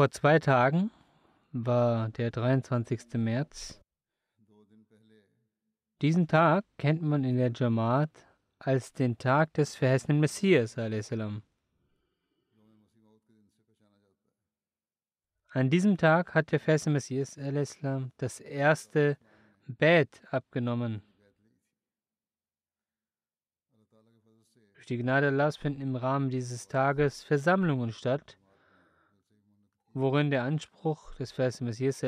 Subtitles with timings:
[0.00, 0.90] Vor zwei Tagen
[1.52, 3.00] war der 23.
[3.16, 3.82] März.
[6.00, 8.08] Diesen Tag kennt man in der Jamaat
[8.58, 10.78] als den Tag des verheißenen Messias.
[10.78, 11.12] a.s.
[15.50, 17.78] An diesem Tag hat der verheißene Messias a.s.
[18.16, 19.18] das erste
[19.66, 21.02] Bett abgenommen.
[24.72, 28.38] Durch die Gnade Allahs finden im Rahmen dieses Tages Versammlungen statt,
[29.94, 32.00] worin der Anspruch des verheißenen Messias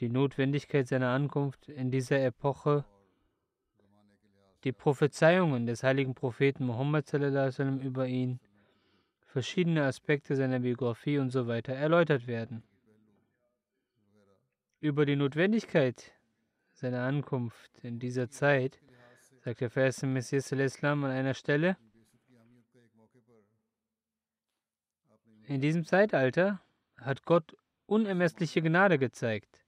[0.00, 2.84] die Notwendigkeit seiner Ankunft in dieser Epoche,
[4.64, 8.40] die Prophezeiungen des heiligen Propheten Muhammad sallam, über ihn,
[9.26, 12.62] verschiedene Aspekte seiner Biografie und so weiter erläutert werden.
[14.80, 16.12] Über die Notwendigkeit
[16.72, 18.80] seiner Ankunft in dieser Zeit
[19.44, 21.76] sagt der verheißene Messias an einer Stelle,
[25.52, 26.62] In diesem Zeitalter
[26.96, 27.54] hat Gott
[27.84, 29.60] unermessliche Gnade gezeigt.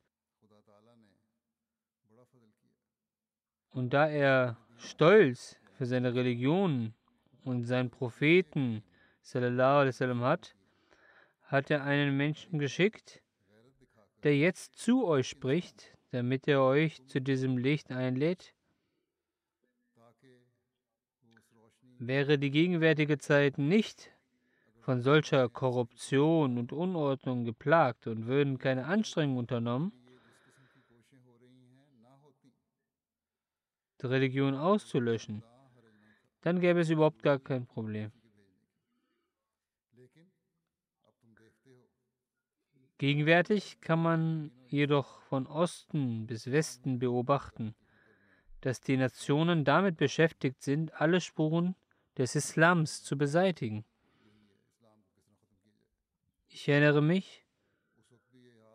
[3.68, 6.94] Und da er Stolz für seine Religion
[7.44, 8.82] und seinen Propheten
[9.20, 10.54] sallam, hat,
[11.42, 13.20] hat er einen Menschen geschickt,
[14.22, 18.54] der jetzt zu euch spricht, damit er euch zu diesem Licht einlädt.
[21.98, 24.13] Wäre die gegenwärtige Zeit nicht
[24.84, 29.92] von solcher Korruption und Unordnung geplagt und würden keine Anstrengungen unternommen,
[34.02, 35.42] die Religion auszulöschen,
[36.42, 38.12] dann gäbe es überhaupt gar kein Problem.
[42.98, 47.74] Gegenwärtig kann man jedoch von Osten bis Westen beobachten,
[48.60, 51.74] dass die Nationen damit beschäftigt sind, alle Spuren
[52.18, 53.86] des Islams zu beseitigen.
[56.56, 57.44] Ich erinnere mich,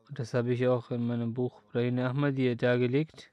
[0.09, 3.31] und das habe ich auch in meinem Buch Brahim Ahmadiyya dargelegt,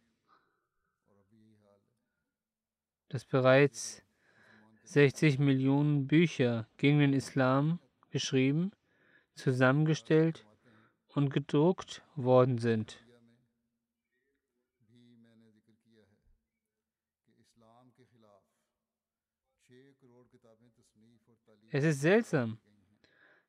[3.08, 4.04] dass bereits
[4.84, 7.80] 60 Millionen Bücher gegen den Islam
[8.10, 8.70] geschrieben,
[9.34, 10.46] zusammengestellt
[11.08, 13.04] und gedruckt worden sind.
[21.72, 22.60] Es ist seltsam,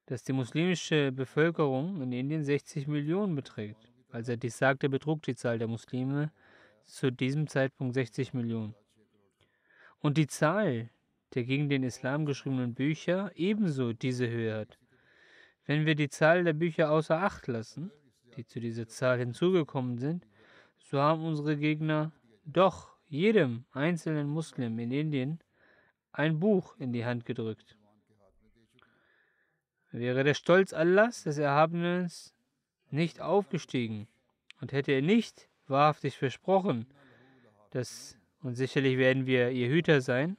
[0.08, 3.92] dass die muslimische Bevölkerung in Indien 60 Millionen beträgt.
[4.10, 6.32] Als er dies sagte, betrug die Zahl der Muslime
[6.86, 8.74] zu diesem Zeitpunkt 60 Millionen.
[10.00, 10.90] Und die Zahl
[11.34, 14.80] der gegen den Islam geschriebenen Bücher ebenso diese Höhe hat.
[15.66, 17.92] Wenn wir die Zahl der Bücher außer Acht lassen,
[18.36, 20.26] die zu dieser Zahl hinzugekommen sind,
[20.78, 22.14] so haben unsere Gegner
[22.46, 25.40] doch jedem einzelnen Muslim in Indien
[26.14, 27.77] ein Buch in die Hand gedrückt.
[30.00, 32.12] Wäre der Stolz Allahs des Erhabenen
[32.92, 34.08] nicht aufgestiegen
[34.62, 36.86] und hätte er nicht wahrhaftig versprochen,
[37.72, 40.38] dass, und sicherlich werden wir ihr Hüter sein,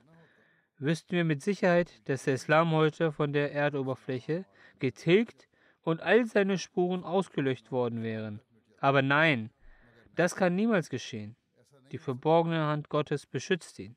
[0.78, 4.44] wüssten wir mit Sicherheit, dass der Islam heute von der Erdoberfläche
[4.78, 5.48] getilgt
[5.82, 8.40] und all seine Spuren ausgelöscht worden wären.
[8.78, 9.50] Aber nein,
[10.14, 11.36] das kann niemals geschehen.
[11.90, 13.96] Die verborgene Hand Gottes beschützt ihn.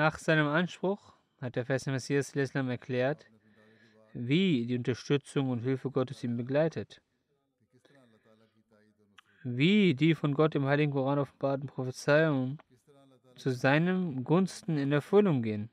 [0.00, 1.12] Nach seinem Anspruch
[1.42, 3.26] hat der feste Messias Islam erklärt,
[4.14, 7.02] wie die Unterstützung und Hilfe Gottes ihn begleitet.
[9.42, 12.56] wie die von Gott im Heiligen Koran offenbarten Prophezeiungen
[13.36, 15.68] zu seinem Gunsten in Erfüllung gehen.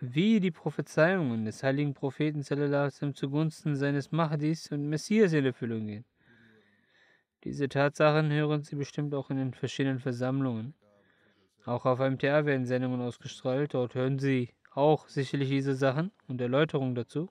[0.00, 6.04] Wie die Prophezeiungen des heiligen Propheten zugunsten seines Mahdis und Messias in Erfüllung gehen.
[7.44, 10.74] Diese Tatsachen hören Sie bestimmt auch in den verschiedenen Versammlungen.
[11.64, 13.74] Auch auf MTA werden Sendungen ausgestrahlt.
[13.74, 17.30] Dort hören Sie auch sicherlich diese Sachen und Erläuterungen dazu.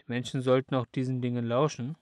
[0.00, 1.96] Die Menschen sollten auch diesen Dingen lauschen.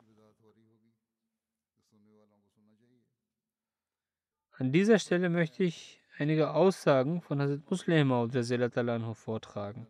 [4.52, 8.32] An dieser Stelle möchte ich einige Aussagen von Hazrat Muslim Maud
[9.16, 9.86] vortragen.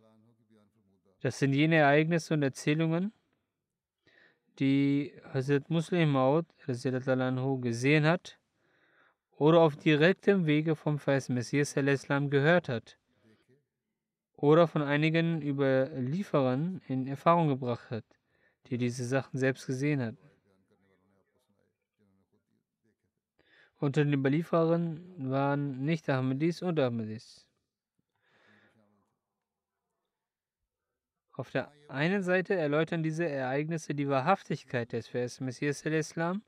[1.20, 3.12] Das sind jene Ereignisse und Erzählungen,
[4.58, 8.38] die Hazrat Muslim Maud gesehen hat
[9.36, 12.98] oder auf direktem Wege vom Vers Messias gehört hat
[14.36, 18.04] oder von einigen Überlieferern in Erfahrung gebracht hat,
[18.66, 20.18] die diese Sachen selbst gesehen hatten.
[23.78, 25.00] Unter den Überlieferern
[25.30, 27.46] waren nicht Ahmadis und Ahmadis.
[31.36, 36.42] Auf der einen Seite erläutern diese Ereignisse die Wahrhaftigkeit des Vers Messias al-Islam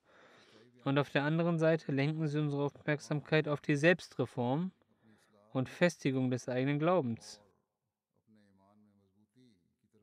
[0.85, 4.71] und auf der anderen Seite lenken sie unsere Aufmerksamkeit auf die Selbstreform
[5.53, 7.43] und Festigung des eigenen Glaubens.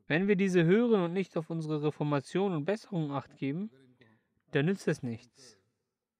[0.06, 3.70] Wenn wir diese hören und nicht auf unsere Reformation und Besserung acht geben,
[4.50, 5.58] dann nützt es nichts.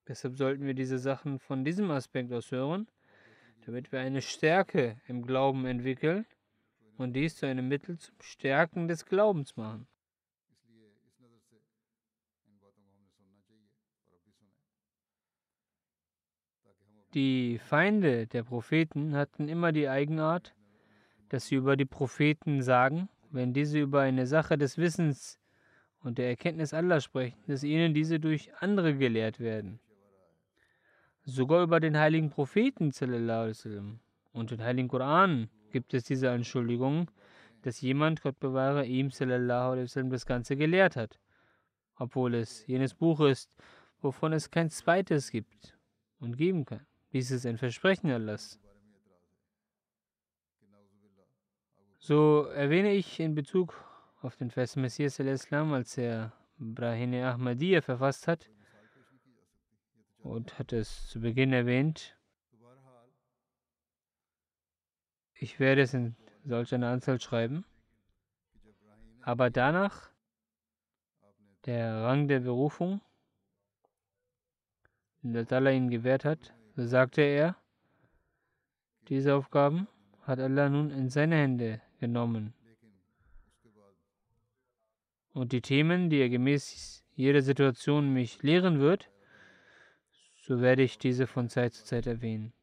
[0.09, 2.89] Deshalb sollten wir diese Sachen von diesem Aspekt aus hören,
[3.67, 6.25] damit wir eine Stärke im Glauben entwickeln
[6.99, 9.87] und dies zu einem Mittel zum Stärken des Glaubens machen.
[17.15, 20.53] Die Feinde der Propheten hatten immer die Eigenart,
[21.29, 25.39] dass sie über die Propheten sagen, wenn diese über eine Sache des Wissens
[26.01, 29.79] und der Erkenntnis Allah sprechen, dass ihnen diese durch andere gelehrt werden.
[31.25, 32.93] Sogar über den heiligen Propheten
[34.33, 37.11] und den heiligen Koran gibt es diese Anschuldigung,
[37.63, 41.19] dass jemand, Gott bewahre, ihm das Ganze gelehrt hat,
[41.97, 43.51] obwohl es jenes Buch ist,
[44.01, 45.77] wovon es kein zweites gibt
[46.21, 46.87] und geben kann.
[47.13, 48.61] Dies ist ein Versprechen Allahs.
[51.99, 53.75] So erwähne ich in Bezug
[54.23, 58.49] auf den Vers Messias al-Islam, als er Brahine Ahmadiyya verfasst hat
[60.19, 62.17] und hat es zu Beginn erwähnt.
[65.45, 67.67] Ich werde es in solch einer Anzahl schreiben.
[69.21, 70.09] Aber danach
[71.67, 73.03] der Rang der Berufung,
[75.21, 77.57] den Allah ihm gewährt hat, sagte er,
[79.09, 79.87] diese Aufgaben
[80.23, 82.55] hat Allah nun in seine Hände genommen.
[85.35, 89.11] Und die Themen, die er gemäß jeder Situation mich lehren wird,
[90.41, 92.55] so werde ich diese von Zeit zu Zeit erwähnen.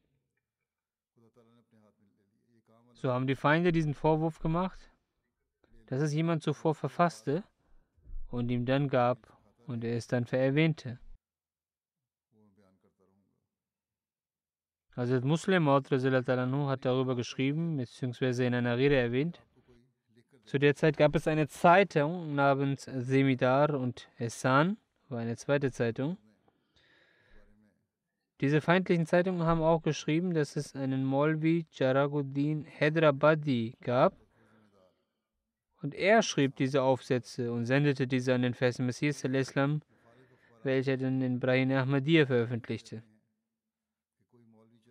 [3.02, 4.92] So haben die Feinde diesen Vorwurf gemacht,
[5.88, 7.44] dass es jemand zuvor verfasste
[8.30, 9.18] und ihm dann gab
[9.66, 11.00] und er es dann vererwähnte.
[14.94, 19.42] Also Muslim hat darüber geschrieben, beziehungsweise in einer Rede erwähnt.
[20.44, 24.78] Zu der Zeit gab es eine Zeitung namens Semidar und Essan,
[25.10, 26.20] war eine zweite Zeitung.
[28.42, 34.16] Diese feindlichen Zeitungen haben auch geschrieben, dass es einen Molvi Charaguddin Hyderabadi gab.
[35.84, 39.82] Und er schrieb diese Aufsätze und sendete diese an den festen Messias al-Islam,
[40.64, 43.04] welcher dann in Brahim Ahmadiyya veröffentlichte.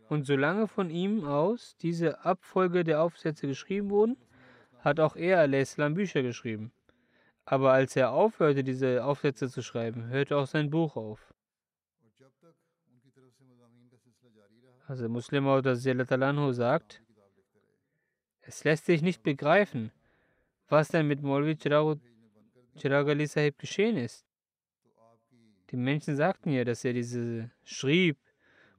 [0.09, 4.16] Und solange von ihm aus diese Abfolge der Aufsätze geschrieben wurden,
[4.78, 6.71] hat auch er al-Islam Bücher geschrieben.
[7.47, 11.30] Aber als er aufhörte, diese Aufsätze zu schreiben, hörte auch sein Buch auf.
[14.90, 17.00] Also Muslim oder sagt,
[18.40, 19.92] es lässt sich nicht begreifen,
[20.68, 22.00] was denn mit Molvi Chirag,
[22.75, 24.26] Chirag Ali Sahib geschehen ist.
[25.70, 28.18] Die Menschen sagten ja, dass er diese schrieb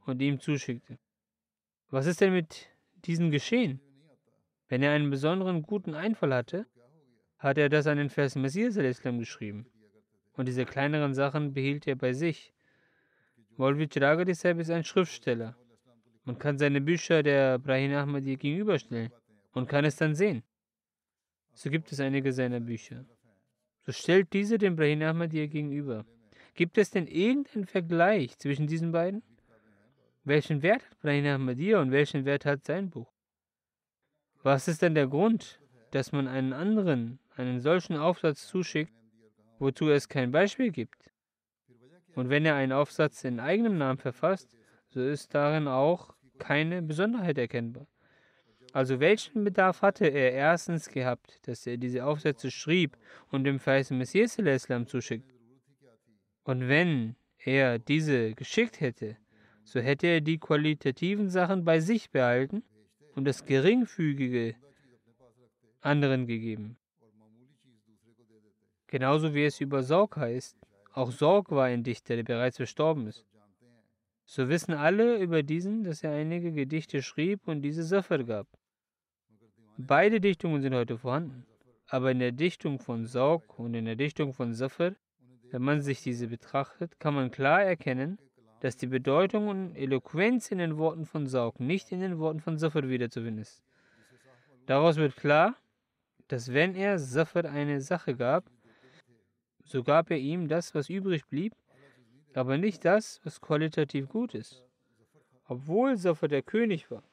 [0.05, 0.99] und ihm zuschickte.
[1.91, 2.67] Was ist denn mit
[3.05, 3.79] diesen geschehen?
[4.67, 6.67] Wenn er einen besonderen guten Einfall hatte,
[7.37, 9.65] hat er das an den Vers Messias al-Islam geschrieben.
[10.33, 12.53] Und diese kleineren Sachen behielt er bei sich.
[13.55, 15.55] Molvi Chiragadi Sahib ist ein Schriftsteller.
[16.23, 19.11] Man kann seine Bücher der Brahim Ahmadi gegenüberstellen
[19.53, 20.43] und kann es dann sehen.
[21.53, 23.05] So gibt es einige seiner Bücher.
[23.85, 26.05] So stellt diese dem Brahim Ahmadi gegenüber.
[26.53, 29.23] Gibt es denn irgendeinen Vergleich zwischen diesen beiden?
[30.23, 33.11] Welchen Wert hat Brahim Ahmadiyya und welchen Wert hat sein Buch?
[34.43, 35.59] Was ist denn der Grund,
[35.91, 38.93] dass man einen anderen einen solchen Aufsatz zuschickt
[39.61, 41.11] wozu es kein Beispiel gibt.
[42.15, 44.57] Und wenn er einen Aufsatz in eigenem Namen verfasst,
[44.91, 47.87] so ist darin auch keine Besonderheit erkennbar.
[48.73, 52.97] Also welchen Bedarf hatte er erstens gehabt, dass er diese Aufsätze schrieb
[53.29, 55.29] und dem verheißenen Messias Islam zuschickt?
[56.43, 59.17] Und wenn er diese geschickt hätte,
[59.63, 62.63] so hätte er die qualitativen Sachen bei sich behalten
[63.15, 64.55] und das Geringfügige
[65.81, 66.77] anderen gegeben.
[68.87, 70.57] Genauso wie es über Sorg heißt.
[70.93, 73.25] Auch Sorg war ein Dichter, der bereits verstorben ist.
[74.33, 78.47] So wissen alle über diesen, dass er einige Gedichte schrieb und diese Safar gab.
[79.77, 81.45] Beide Dichtungen sind heute vorhanden.
[81.89, 84.93] Aber in der Dichtung von Sorg und in der Dichtung von Safar,
[85.49, 88.19] wenn man sich diese betrachtet, kann man klar erkennen,
[88.61, 92.57] dass die Bedeutung und Eloquenz in den Worten von Saug nicht in den Worten von
[92.57, 93.61] Safar wiederzufinden ist.
[94.65, 95.57] Daraus wird klar,
[96.29, 98.49] dass wenn er Safar eine Sache gab,
[99.65, 101.53] so gab er ihm das, was übrig blieb,
[102.33, 104.63] aber nicht das, was qualitativ gut ist.
[105.47, 107.03] Obwohl Safar der König war.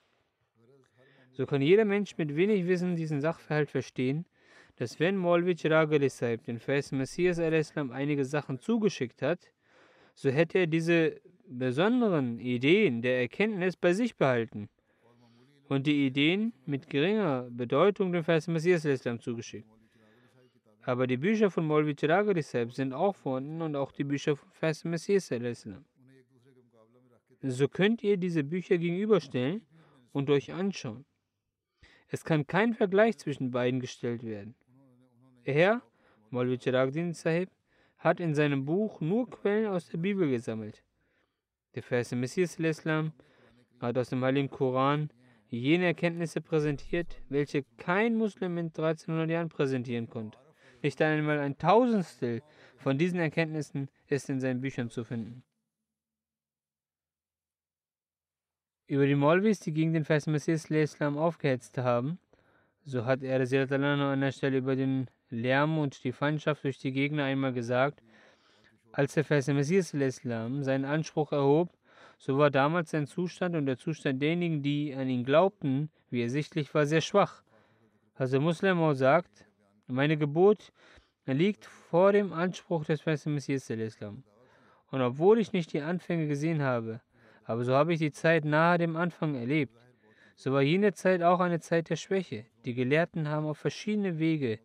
[1.33, 4.27] So kann jeder Mensch mit wenig Wissen diesen Sachverhalt verstehen,
[4.77, 9.53] dass wenn Maulvi Chirag den Vers Messias einige Sachen zugeschickt hat,
[10.15, 14.69] so hätte er diese besonderen Ideen der Erkenntnis bei sich behalten
[15.69, 19.78] und die Ideen mit geringer Bedeutung dem Vers Messias Islam zugeschickt.
[20.89, 24.85] Aber die Bücher von Maulvi Chiragari sind auch vorhanden und auch die Bücher von Vers
[24.85, 25.31] Messias.
[27.43, 29.61] So könnt ihr diese Bücher gegenüberstellen
[30.13, 31.05] und euch anschauen.
[32.07, 34.55] Es kann kein Vergleich zwischen beiden gestellt werden.
[35.45, 35.83] Er,
[36.31, 37.51] Maulvi Chiragdin Sahib,
[37.99, 40.83] hat in seinem Buch nur Quellen aus der Bibel gesammelt.
[41.75, 43.13] Der Vers Messias Islam
[43.79, 45.11] hat aus dem Heiligen Koran
[45.51, 50.39] jene Erkenntnisse präsentiert, welche kein Muslim in 1300 Jahren präsentieren konnte.
[50.83, 52.43] Nicht einmal ein Tausendstel
[52.77, 55.43] von diesen Erkenntnissen ist in seinen Büchern zu finden.
[58.87, 60.71] Über die Molvis, die gegen den Vers Messias
[61.01, 62.19] aufgehetzt haben,
[62.85, 67.25] so hat er an der Stelle über den Lärm und die Feindschaft durch die Gegner
[67.25, 68.03] einmal gesagt,
[68.93, 71.71] als der Vers Messias seinen Anspruch erhob,
[72.17, 76.73] so war damals sein Zustand und der Zustand derjenigen, die an ihn glaubten, wie ersichtlich
[76.75, 77.43] war, sehr schwach.
[78.15, 79.45] Also Muslim sagt,
[79.89, 80.73] meine Geburt
[81.27, 83.71] liegt vor dem Anspruch des Vers Messias.
[84.91, 87.01] Und obwohl ich nicht die Anfänge gesehen habe,
[87.45, 89.75] aber so habe ich die Zeit nahe dem Anfang erlebt.
[90.37, 92.47] So war jene Zeit auch eine Zeit der Schwäche.
[92.65, 94.61] Die Gelehrten haben auf verschiedene Wege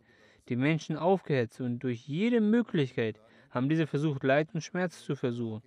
[0.48, 3.18] die Menschen aufgehetzt und durch jede Möglichkeit
[3.50, 5.62] haben diese versucht, Leid und Schmerz zu versuchen.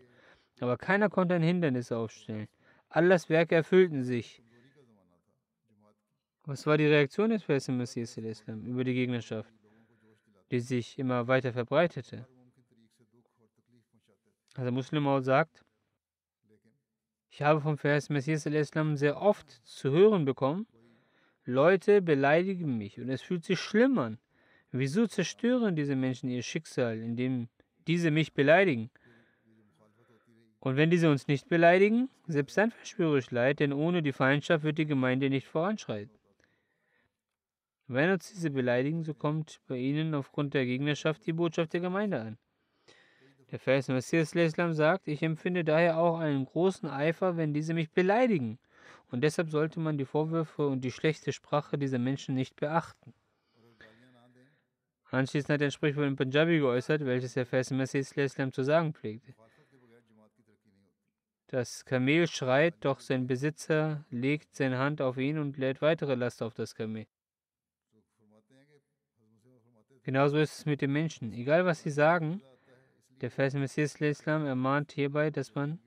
[0.59, 2.47] Aber keiner konnte ein Hindernis aufstellen.
[2.89, 4.41] Allahs Werke erfüllten sich.
[6.47, 9.53] Was war die Reaktion des Versen Messias Islam über die Gegnerschaft,
[10.49, 12.25] die sich immer weiter verbreitete?
[14.55, 15.65] Also Muslim sagt,
[17.29, 20.67] ich habe vom Vers Messias Islam sehr oft zu hören bekommen,
[21.43, 24.17] Leute beleidigen mich und es fühlt sich schlimm an.
[24.71, 27.49] Wieso zerstören diese Menschen ihr Schicksal, indem
[27.87, 28.89] diese mich beleidigen?
[30.61, 34.63] Und wenn diese uns nicht beleidigen, selbst dann verspüre ich Leid, denn ohne die Feindschaft
[34.63, 36.16] wird die Gemeinde nicht voranschreiten.
[37.87, 42.19] Wenn uns diese beleidigen, so kommt bei ihnen aufgrund der Gegnerschaft die Botschaft der Gemeinde
[42.19, 42.37] an.
[43.49, 48.59] Der Vers Messias sagt, ich empfinde daher auch einen großen Eifer, wenn diese mich beleidigen.
[49.09, 53.13] Und deshalb sollte man die Vorwürfe und die schlechte Sprache dieser Menschen nicht beachten.
[55.09, 58.13] Anschließend hat er ein Sprichwort in Punjabi geäußert, welches der Vers Messias
[58.51, 59.33] zu sagen pflegte.
[61.47, 66.41] Das Kamel schreit, doch sein Besitzer legt seine Hand auf ihn und lädt weitere Last
[66.41, 67.07] auf das Kamel.
[70.07, 71.33] Genauso ist es mit den Menschen.
[71.33, 72.41] Egal was sie sagen,
[73.19, 75.79] der Vers Messias ermahnt hierbei, dass man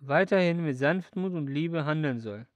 [0.00, 2.48] weiterhin mit Sanftmut und Liebe handeln soll.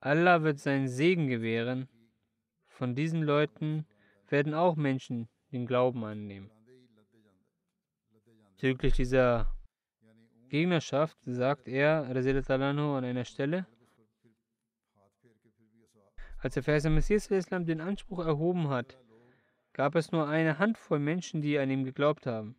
[0.00, 1.86] Allah wird seinen Segen gewähren.
[2.66, 3.84] Von diesen Leuten
[4.30, 6.50] werden auch Menschen den Glauben annehmen.
[8.52, 9.54] Bezüglich dieser
[10.48, 13.66] Gegnerschaft sagt er, an einer Stelle,
[16.42, 18.98] als der Vers Messias den Anspruch erhoben hat,
[19.72, 22.56] gab es nur eine Handvoll Menschen, die an ihm geglaubt haben.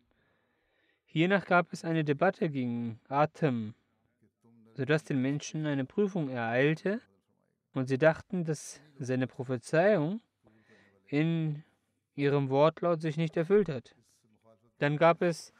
[1.04, 3.74] Hiernach gab es eine Debatte gegen Atem,
[4.72, 7.00] sodass den Menschen eine Prüfung ereilte
[7.74, 10.20] und sie dachten, dass seine Prophezeiung
[11.06, 11.62] in
[12.16, 13.94] ihrem Wortlaut sich nicht erfüllt hat.
[14.78, 15.52] Dann gab es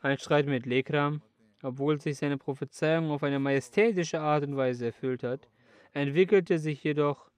[0.00, 1.22] einen Streit mit Lekram,
[1.62, 5.48] obwohl sich seine Prophezeiung auf eine majestätische Art und Weise erfüllt hat,
[5.92, 7.29] entwickelte sich jedoch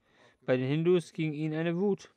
[0.44, 2.12] bei den Hindus gegen ihn eine Wut.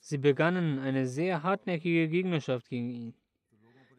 [0.00, 3.14] Sie begannen eine sehr hartnäckige Gegnerschaft gegen ihn.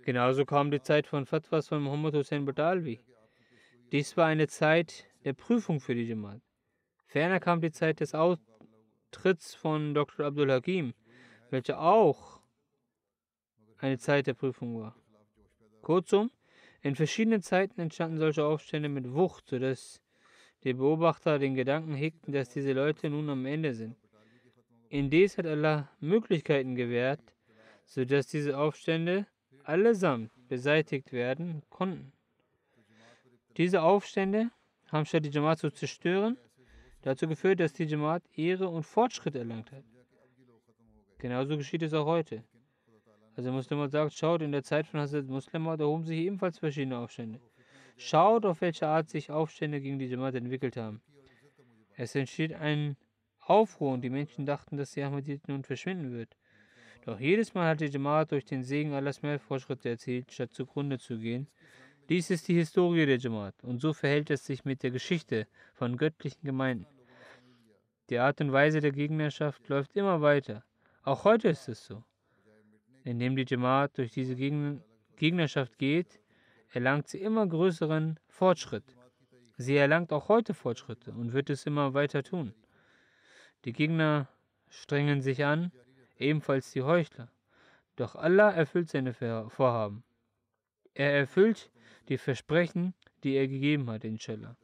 [0.03, 2.99] Genauso kam die Zeit von Fatwas von Muhammad Hussein Batalvi.
[3.91, 6.41] Dies war eine Zeit der Prüfung für die Jamaat.
[7.05, 10.25] Ferner kam die Zeit des Austritts von Dr.
[10.25, 10.93] Abdul Hakim,
[11.51, 12.39] welche auch
[13.77, 14.95] eine Zeit der Prüfung war.
[15.81, 16.31] Kurzum,
[16.81, 20.01] in verschiedenen Zeiten entstanden solche Aufstände mit Wucht, sodass
[20.63, 23.95] die Beobachter den Gedanken hegten, dass diese Leute nun am Ende sind.
[24.89, 27.21] Indes hat Allah Möglichkeiten gewährt,
[27.85, 29.25] sodass diese Aufstände
[29.63, 32.11] allesamt beseitigt werden konnten.
[33.57, 34.51] Diese Aufstände
[34.91, 36.37] haben statt die Jamaat zu zerstören,
[37.01, 39.83] dazu geführt, dass die Jamaat Ehre und Fortschritt erlangt hat.
[41.17, 42.43] Genauso geschieht es auch heute.
[43.35, 47.39] Also Muslim sagt, schaut, in der Zeit von Hazrat Muslim erhoben sich ebenfalls verschiedene Aufstände.
[47.97, 51.01] Schaut, auf welche Art sich Aufstände gegen die Jamaat entwickelt haben.
[51.95, 52.97] Es entsteht ein
[53.39, 56.35] Aufruhr und die Menschen dachten, dass die Ahmadiyya nun verschwinden wird.
[57.05, 60.99] Doch jedes Mal hat die Jamaat durch den Segen Allahs mehr Fortschritte erzielt, statt zugrunde
[60.99, 61.47] zu gehen.
[62.09, 65.97] Dies ist die Historie der Jamaat und so verhält es sich mit der Geschichte von
[65.97, 66.85] göttlichen Gemeinden.
[68.09, 70.63] Die Art und Weise der Gegnerschaft läuft immer weiter.
[71.03, 72.03] Auch heute ist es so.
[73.03, 76.19] Indem die Jamaat durch diese Gegnerschaft geht,
[76.71, 78.95] erlangt sie immer größeren Fortschritt.
[79.57, 82.53] Sie erlangt auch heute Fortschritte und wird es immer weiter tun.
[83.65, 84.27] Die Gegner
[84.69, 85.71] strengen sich an,
[86.17, 87.29] ebenfalls die Heuchler.
[87.95, 90.03] Doch Allah erfüllt seine Vorhaben.
[90.93, 91.69] Er erfüllt
[92.09, 94.55] die Versprechen, die er gegeben hat, inshallah.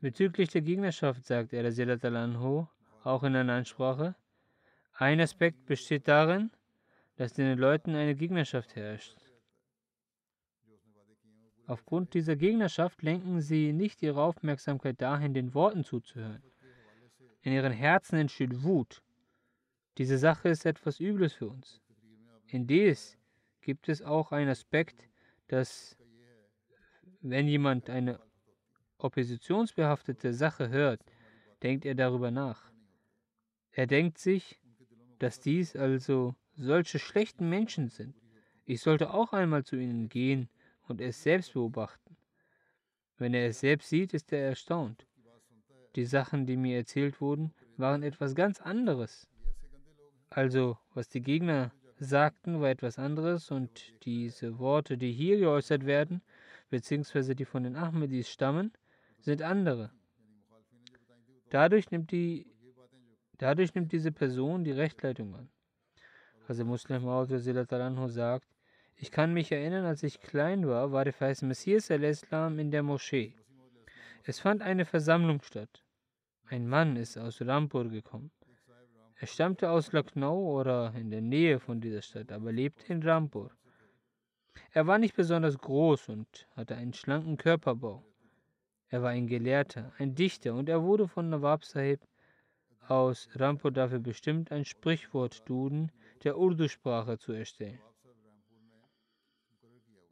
[0.00, 2.66] Bezüglich der Gegnerschaft sagt er, Anhu,
[3.02, 4.14] auch in einer Ansprache,
[4.94, 6.50] ein Aspekt besteht darin,
[7.16, 9.16] dass den Leuten eine Gegnerschaft herrscht.
[11.66, 16.42] Aufgrund dieser Gegnerschaft lenken sie nicht ihre Aufmerksamkeit dahin, den Worten zuzuhören.
[17.40, 19.02] In ihren Herzen entsteht Wut.
[19.96, 21.80] Diese Sache ist etwas Übles für uns.
[22.48, 23.16] Indes
[23.60, 25.08] gibt es auch einen Aspekt,
[25.48, 25.96] dass
[27.20, 28.20] wenn jemand eine
[28.98, 31.00] oppositionsbehaftete Sache hört,
[31.62, 32.70] denkt er darüber nach.
[33.70, 34.60] Er denkt sich,
[35.18, 38.14] dass dies also solche schlechten Menschen sind.
[38.64, 40.48] Ich sollte auch einmal zu ihnen gehen
[40.88, 42.16] und es selbst beobachten.
[43.18, 45.06] Wenn er es selbst sieht, ist er erstaunt.
[45.96, 49.28] Die Sachen, die mir erzählt wurden, waren etwas ganz anderes.
[50.30, 56.22] Also, was die Gegner sagten, war etwas anderes und diese Worte, die hier geäußert werden,
[56.70, 58.72] beziehungsweise die von den Ahmedis stammen,
[59.20, 59.92] sind andere.
[61.50, 62.46] Dadurch nimmt, die,
[63.38, 65.48] dadurch nimmt diese Person die Rechtleitung an.
[66.46, 67.30] Also Muslim Maud
[68.10, 68.48] sagt,
[68.96, 72.82] ich kann mich erinnern, als ich klein war, war der Vers Messias al-Islam in der
[72.82, 73.34] Moschee.
[74.24, 75.82] Es fand eine Versammlung statt.
[76.46, 78.30] Ein Mann ist aus Rampur gekommen.
[79.16, 83.50] Er stammte aus Lucknow oder in der Nähe von dieser Stadt, aber lebte in Rampur.
[84.72, 88.04] Er war nicht besonders groß und hatte einen schlanken Körperbau.
[88.88, 92.00] Er war ein Gelehrter, ein Dichter und er wurde von Nawab Sahib
[92.88, 95.90] aus Rampur dafür bestimmt, ein Sprichwort-Duden
[96.22, 97.80] der Urdu-Sprache zu erstellen.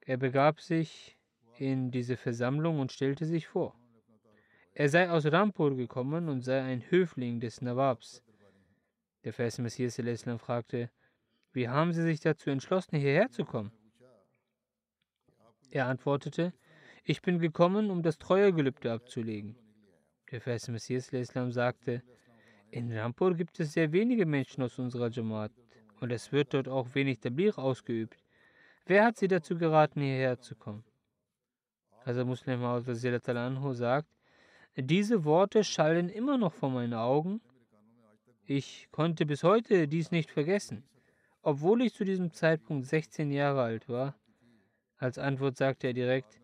[0.00, 1.16] Er begab sich
[1.58, 3.74] in diese Versammlung und stellte sich vor.
[4.74, 8.22] Er sei aus Rampur gekommen und sei ein Höfling des Nawabs.
[9.24, 10.00] Der Vers Messias
[10.38, 10.90] fragte,
[11.52, 13.70] wie haben Sie sich dazu entschlossen, hierher zu kommen?
[15.70, 16.52] Er antwortete,
[17.04, 19.56] ich bin gekommen, um das Treuegelübde abzulegen.
[20.30, 21.10] Der Vers Messias
[21.50, 22.02] sagte,
[22.72, 25.52] in Rampur gibt es sehr wenige Menschen aus unserer Jamaat
[26.00, 28.16] und es wird dort auch wenig Tablir ausgeübt.
[28.86, 30.82] Wer hat sie dazu geraten, hierher zu kommen?
[32.04, 34.08] Also Muslim Anhu sagt,
[34.74, 37.42] diese Worte schallen immer noch vor meinen Augen.
[38.46, 40.82] Ich konnte bis heute dies nicht vergessen,
[41.42, 44.16] obwohl ich zu diesem Zeitpunkt 16 Jahre alt war.
[44.96, 46.40] Als Antwort sagte er direkt,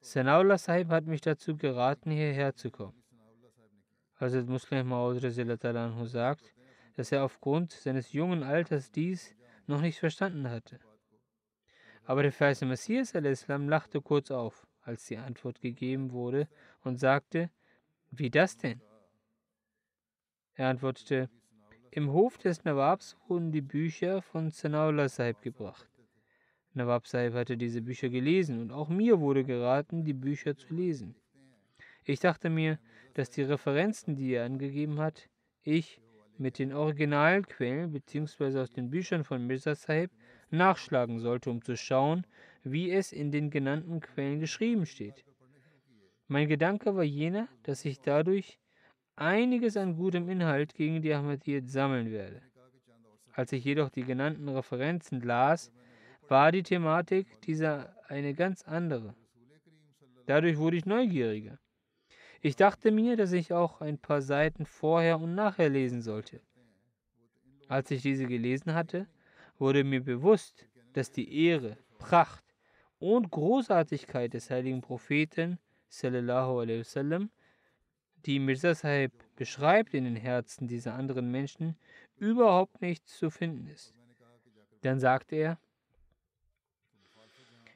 [0.00, 3.01] Sanaullah Sahib hat mich dazu geraten, hierher zu kommen.
[4.22, 6.54] Hazrat Muslim Maud sagt,
[6.94, 9.34] dass er aufgrund seines jungen Alters dies
[9.66, 10.78] noch nicht verstanden hatte.
[12.04, 16.46] Aber der Vers Messias al-Islam lachte kurz auf, als die Antwort gegeben wurde
[16.84, 17.50] und sagte,
[18.12, 18.80] wie das denn?
[20.54, 21.28] Er antwortete,
[21.90, 25.88] im Hof des Nawabs wurden die Bücher von Sanaullah Sahib gebracht.
[26.74, 31.16] Nawab Sahib hatte diese Bücher gelesen und auch mir wurde geraten, die Bücher zu lesen.
[32.04, 32.78] Ich dachte mir,
[33.14, 35.28] dass die Referenzen, die er angegeben hat,
[35.62, 36.00] ich
[36.38, 38.58] mit den Originalquellen bzw.
[38.58, 40.10] aus den Büchern von Mirza Sahib
[40.50, 42.26] nachschlagen sollte, um zu schauen,
[42.64, 45.24] wie es in den genannten Quellen geschrieben steht.
[46.28, 48.58] Mein Gedanke war jener, dass ich dadurch
[49.16, 52.42] einiges an gutem Inhalt gegen die Ahmadiyyat sammeln werde.
[53.32, 55.70] Als ich jedoch die genannten Referenzen las,
[56.28, 59.14] war die Thematik dieser eine ganz andere.
[60.26, 61.58] Dadurch wurde ich neugieriger.
[62.44, 66.40] Ich dachte mir, dass ich auch ein paar Seiten vorher und nachher lesen sollte.
[67.68, 69.06] Als ich diese gelesen hatte,
[69.58, 72.44] wurde mir bewusst, dass die Ehre, Pracht
[72.98, 77.30] und Großartigkeit des heiligen Propheten sallallahu wasallam,
[78.26, 81.76] die Mirza Sahib beschreibt in den Herzen dieser anderen Menschen,
[82.16, 83.94] überhaupt nicht zu finden ist.
[84.80, 85.58] Dann sagte er,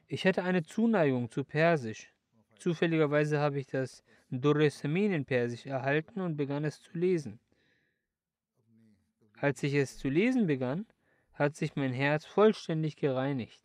[0.07, 2.11] ich hätte eine Zuneigung zu Persisch.
[2.59, 7.39] Zufälligerweise habe ich das Durre Samin in Persisch erhalten und begann es zu lesen.
[9.39, 10.85] Als ich es zu lesen begann,
[11.33, 13.61] hat sich mein Herz vollständig gereinigt.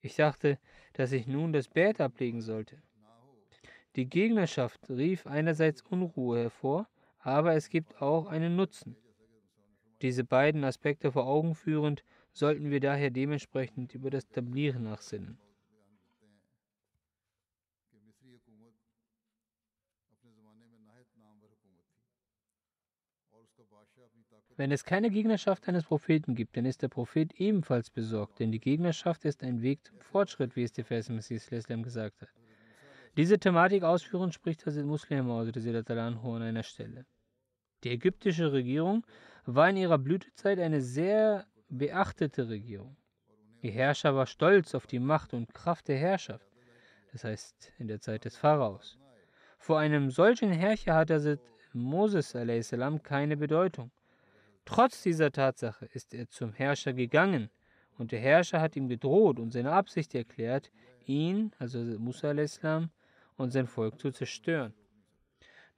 [0.00, 0.58] Ich dachte,
[0.94, 2.82] dass ich nun das Bett ablegen sollte.
[3.96, 8.96] Die Gegnerschaft rief einerseits Unruhe hervor, aber es gibt auch einen Nutzen.
[10.02, 15.38] Diese beiden Aspekte vor Augen führend, sollten wir daher dementsprechend über das Tablir nachsinnen.
[24.58, 28.58] Wenn es keine Gegnerschaft eines Propheten gibt, dann ist der Prophet ebenfalls besorgt, denn die
[28.58, 32.28] Gegnerschaft ist ein Weg zum Fortschritt, wie es der Vers Messias gesagt hat.
[33.16, 37.06] Diese Thematik ausführend spricht Hazrat Muslim an einer Stelle.
[37.84, 39.06] Die ägyptische Regierung
[39.46, 42.96] war in ihrer Blütezeit eine sehr beachtete Regierung.
[43.62, 46.48] Ihr Herrscher war stolz auf die Macht und Kraft der Herrschaft,
[47.12, 48.98] das heißt in der Zeit des Pharaos.
[49.56, 51.38] Vor einem solchen Herrscher hat Hazrat
[51.72, 52.36] Moses
[53.04, 53.92] keine Bedeutung.
[54.68, 57.48] Trotz dieser Tatsache ist er zum Herrscher gegangen
[57.96, 60.70] und der Herrscher hat ihm gedroht und seine Absicht erklärt,
[61.06, 62.60] ihn, also Musa a.s.
[63.38, 64.74] und sein Volk zu zerstören.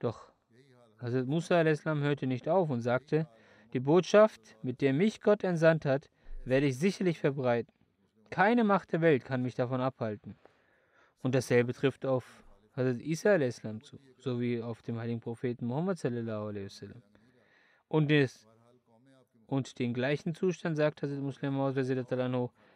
[0.01, 0.33] Doch
[0.99, 1.85] Hazrat Musa a.s.
[1.85, 3.29] hörte nicht auf und sagte,
[3.75, 6.11] die Botschaft, mit der mich Gott entsandt hat,
[6.45, 7.73] werde ich sicherlich verbreiten.
[8.31, 10.35] Keine Macht der Welt kann mich davon abhalten.
[11.23, 12.43] Und dasselbe trifft auf
[12.75, 13.63] Hazrat Isa a.s.
[13.83, 16.85] zu, sowie auf dem heiligen Propheten Muhammad a.s.
[17.87, 18.50] Und es
[19.51, 21.59] und den gleichen Zustand, sagt Hazrat Muslim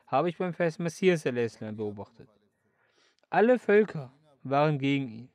[0.06, 2.28] habe ich beim Vers Messias beobachtet.
[3.30, 5.28] Alle Völker waren gegen ihn.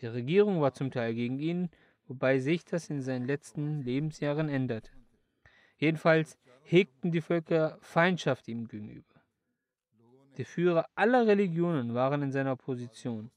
[0.00, 1.70] Die Regierung war zum Teil gegen ihn,
[2.06, 4.90] wobei sich das in seinen letzten Lebensjahren änderte.
[5.78, 9.22] Jedenfalls hegten die Völker Feindschaft ihm gegenüber.
[10.36, 13.30] Die Führer aller Religionen waren in seiner Position.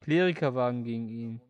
[0.00, 1.40] Kleriker waren gegen ihn,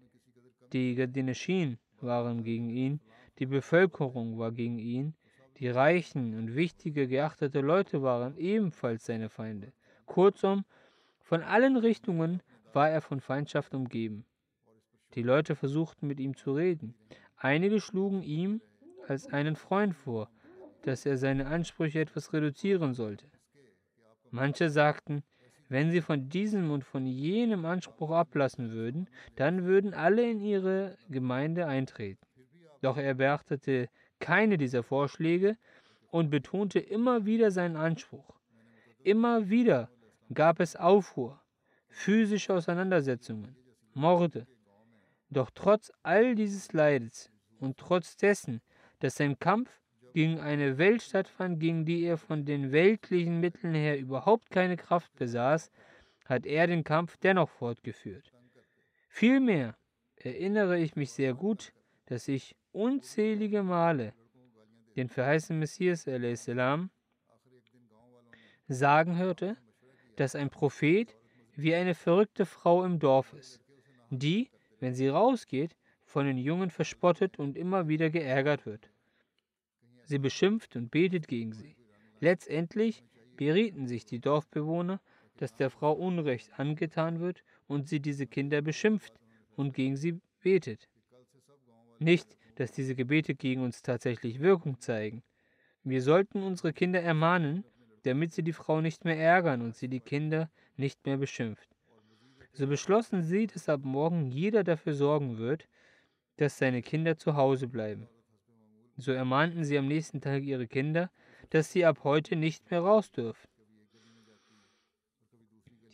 [0.72, 3.00] die Gadeneshin waren gegen ihn,
[3.42, 5.14] die Bevölkerung war gegen ihn,
[5.58, 9.72] die reichen und wichtige geachtete Leute waren ebenfalls seine Feinde.
[10.06, 10.64] Kurzum,
[11.18, 12.40] von allen Richtungen
[12.72, 14.24] war er von Feindschaft umgeben.
[15.14, 16.94] Die Leute versuchten mit ihm zu reden.
[17.36, 18.60] Einige schlugen ihm
[19.08, 20.30] als einen Freund vor,
[20.82, 23.26] dass er seine Ansprüche etwas reduzieren sollte.
[24.30, 25.24] Manche sagten,
[25.68, 30.96] wenn sie von diesem und von jenem Anspruch ablassen würden, dann würden alle in ihre
[31.08, 32.24] Gemeinde eintreten.
[32.82, 35.56] Doch er beachtete keine dieser Vorschläge
[36.10, 38.36] und betonte immer wieder seinen Anspruch.
[39.02, 39.88] Immer wieder
[40.34, 41.40] gab es Aufruhr,
[41.88, 43.56] physische Auseinandersetzungen,
[43.94, 44.46] Morde.
[45.30, 48.60] Doch trotz all dieses Leides und trotz dessen,
[48.98, 49.80] dass sein Kampf
[50.12, 55.14] gegen eine Welt stattfand, gegen die er von den weltlichen Mitteln her überhaupt keine Kraft
[55.16, 55.70] besaß,
[56.26, 58.32] hat er den Kampf dennoch fortgeführt.
[59.08, 59.76] Vielmehr
[60.16, 61.72] erinnere ich mich sehr gut,
[62.06, 64.14] dass ich unzählige Male
[64.96, 66.06] den verheißenen Messias
[68.68, 69.56] sagen hörte,
[70.16, 71.16] dass ein Prophet
[71.56, 73.60] wie eine verrückte Frau im Dorf ist,
[74.10, 78.90] die, wenn sie rausgeht, von den Jungen verspottet und immer wieder geärgert wird.
[80.04, 81.76] Sie beschimpft und betet gegen sie.
[82.20, 83.02] Letztendlich
[83.36, 85.00] berieten sich die Dorfbewohner,
[85.38, 89.14] dass der Frau Unrecht angetan wird und sie diese Kinder beschimpft
[89.56, 90.88] und gegen sie betet.
[91.98, 95.22] Nicht, dass diese Gebete gegen uns tatsächlich Wirkung zeigen.
[95.84, 97.64] Wir sollten unsere Kinder ermahnen,
[98.04, 101.68] damit sie die Frau nicht mehr ärgern und sie die Kinder nicht mehr beschimpft.
[102.52, 105.68] So beschlossen sie, dass ab morgen jeder dafür sorgen wird,
[106.36, 108.08] dass seine Kinder zu Hause bleiben.
[108.96, 111.10] So ermahnten sie am nächsten Tag ihre Kinder,
[111.50, 113.48] dass sie ab heute nicht mehr raus dürfen.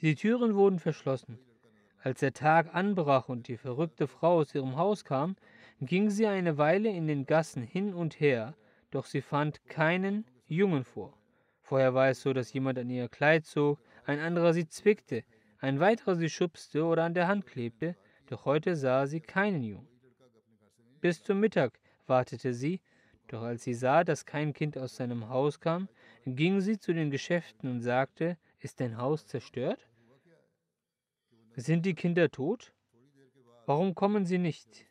[0.00, 1.38] Die Türen wurden verschlossen.
[2.00, 5.36] Als der Tag anbrach und die verrückte Frau aus ihrem Haus kam,
[5.80, 8.54] ging sie eine Weile in den Gassen hin und her,
[8.90, 11.16] doch sie fand keinen Jungen vor.
[11.60, 15.24] Vorher war es so, dass jemand an ihr Kleid zog, ein anderer sie zwickte,
[15.58, 19.88] ein weiterer sie schubste oder an der Hand klebte, doch heute sah sie keinen Jungen.
[21.00, 22.80] Bis zum Mittag wartete sie,
[23.28, 25.88] doch als sie sah, dass kein Kind aus seinem Haus kam,
[26.24, 29.88] ging sie zu den Geschäften und sagte, ist dein Haus zerstört?
[31.54, 32.72] Sind die Kinder tot?
[33.66, 34.87] Warum kommen sie nicht?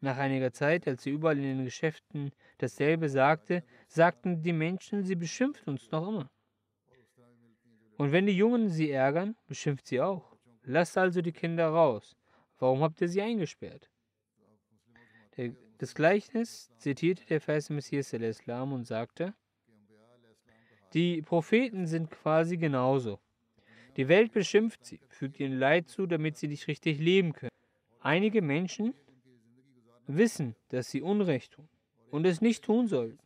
[0.00, 5.14] Nach einiger Zeit, als sie überall in den Geschäften dasselbe sagte, sagten die Menschen, sie
[5.14, 6.30] beschimpft uns noch immer.
[7.98, 10.34] Und wenn die Jungen sie ärgern, beschimpft sie auch.
[10.62, 12.16] Lasst also die Kinder raus.
[12.58, 13.90] Warum habt ihr sie eingesperrt?
[15.36, 19.34] Der, das Gleichnis zitierte der Vers Messias Islam und sagte,
[20.94, 23.20] die Propheten sind quasi genauso.
[23.96, 27.50] Die Welt beschimpft sie, fügt ihnen Leid zu, damit sie nicht richtig leben können.
[28.00, 28.94] Einige Menschen
[30.16, 31.68] wissen, dass sie Unrecht tun
[32.10, 33.18] und es nicht tun sollten.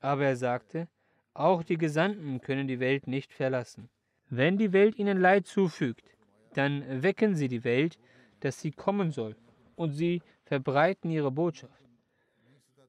[0.00, 0.88] Aber er sagte,
[1.34, 3.88] auch die Gesandten können die Welt nicht verlassen.
[4.28, 6.04] Wenn die Welt ihnen Leid zufügt,
[6.54, 7.98] dann wecken sie die Welt,
[8.40, 9.36] dass sie kommen soll,
[9.76, 11.84] und sie verbreiten ihre Botschaft,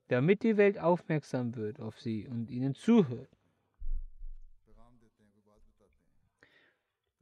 [0.07, 3.29] damit die Welt aufmerksam wird auf sie und ihnen zuhört.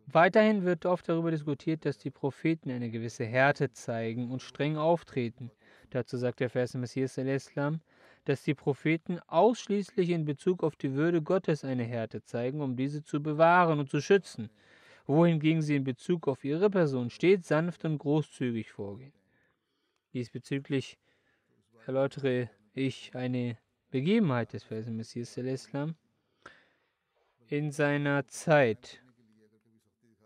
[0.07, 5.51] Weiterhin wird oft darüber diskutiert, dass die Propheten eine gewisse Härte zeigen und streng auftreten.
[5.95, 7.17] Dazu sagt der Vers im Messias
[8.25, 13.01] dass die Propheten ausschließlich in Bezug auf die Würde Gottes eine Härte zeigen, um diese
[13.01, 14.49] zu bewahren und zu schützen,
[15.07, 19.13] wohingegen sie in Bezug auf ihre Person stets sanft und großzügig vorgehen.
[20.11, 20.97] Diesbezüglich
[21.87, 23.57] erläutere ich eine
[23.89, 25.95] Begebenheit des Versen Messias Islam.
[27.47, 29.01] In seiner Zeit,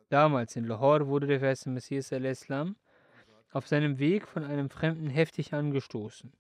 [0.10, 2.75] damals in Lahore, wurde der Vers Messias Islam
[3.51, 6.31] auf seinem Weg von einem Fremden heftig angestoßen.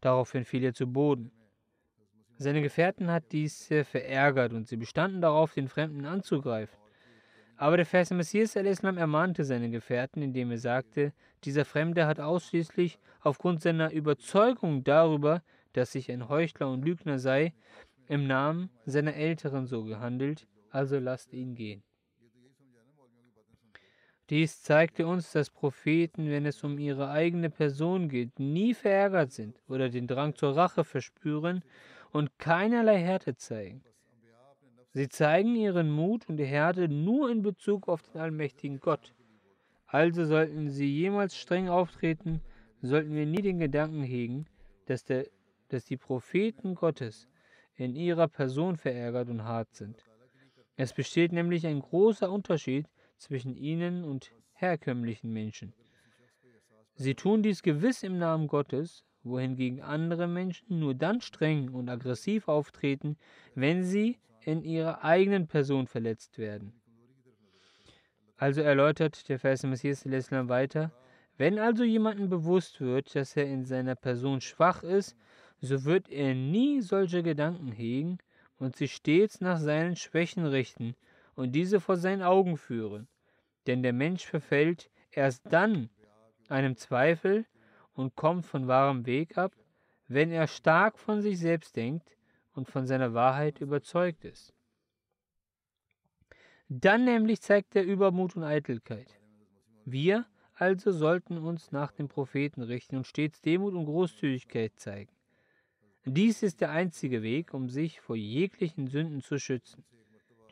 [0.00, 1.30] Daraufhin fiel er zu Boden.
[2.38, 6.78] Seine Gefährten hat dies sehr verärgert und sie bestanden darauf, den Fremden anzugreifen.
[7.56, 11.12] Aber der Vers Messias al-Islam ermahnte seine Gefährten, indem er sagte,
[11.44, 15.42] dieser Fremde hat ausschließlich aufgrund seiner Überzeugung darüber,
[15.74, 17.52] dass ich ein Heuchler und Lügner sei,
[18.08, 21.82] im Namen seiner Älteren so gehandelt, also lasst ihn gehen.
[24.30, 29.60] Dies zeigte uns, dass Propheten, wenn es um ihre eigene Person geht, nie verärgert sind
[29.68, 31.64] oder den Drang zur Rache verspüren
[32.12, 33.82] und keinerlei Härte zeigen.
[34.92, 39.14] Sie zeigen ihren Mut und Härte nur in Bezug auf den allmächtigen Gott.
[39.86, 42.40] Also sollten sie jemals streng auftreten,
[42.82, 44.46] sollten wir nie den Gedanken hegen,
[44.86, 45.26] dass, der,
[45.70, 47.28] dass die Propheten Gottes
[47.74, 50.04] in ihrer Person verärgert und hart sind.
[50.76, 52.86] Es besteht nämlich ein großer Unterschied
[53.20, 55.72] zwischen ihnen und herkömmlichen Menschen.
[56.94, 62.48] Sie tun dies gewiss im Namen Gottes, wohingegen andere Menschen nur dann streng und aggressiv
[62.48, 63.16] auftreten,
[63.54, 66.72] wenn sie in ihrer eigenen Person verletzt werden.
[68.36, 70.92] Also erläutert der Vers Messias Islam weiter,
[71.36, 75.16] wenn also jemandem bewusst wird, dass er in seiner Person schwach ist,
[75.60, 78.18] so wird er nie solche Gedanken hegen
[78.58, 80.94] und sich stets nach seinen Schwächen richten
[81.34, 83.08] und diese vor seinen Augen führen.
[83.66, 85.90] Denn der Mensch verfällt erst dann
[86.48, 87.46] einem Zweifel
[87.92, 89.52] und kommt von wahrem Weg ab,
[90.08, 92.16] wenn er stark von sich selbst denkt
[92.54, 94.52] und von seiner Wahrheit überzeugt ist.
[96.68, 99.18] Dann nämlich zeigt er Übermut und Eitelkeit.
[99.84, 105.10] Wir also sollten uns nach dem Propheten richten und stets Demut und Großzügigkeit zeigen.
[106.04, 109.84] Dies ist der einzige Weg, um sich vor jeglichen Sünden zu schützen.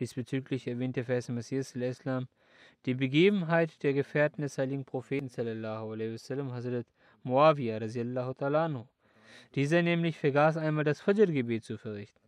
[0.00, 2.28] Diesbezüglich erwähnt der Vers Messias Islam
[2.86, 6.86] die Begebenheit der Gefährten des heiligen Propheten sallallahu alaihi wasallam, Hazrat
[7.24, 8.86] Muawiyah radiallahu
[9.54, 12.20] Dieser nämlich vergaß einmal das Fajr-Gebet zu verrichten.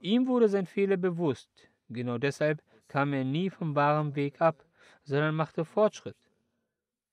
[0.00, 1.50] Ihm wurde sein Fehler bewusst.
[1.88, 4.64] Genau deshalb kam er nie vom wahren Weg ab,
[5.04, 6.16] sondern machte Fortschritt.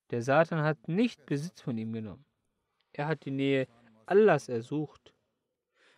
[0.09, 2.25] Der Satan hat nicht Besitz von ihm genommen.
[2.93, 3.67] Er hat die Nähe
[4.05, 5.13] Allahs ersucht.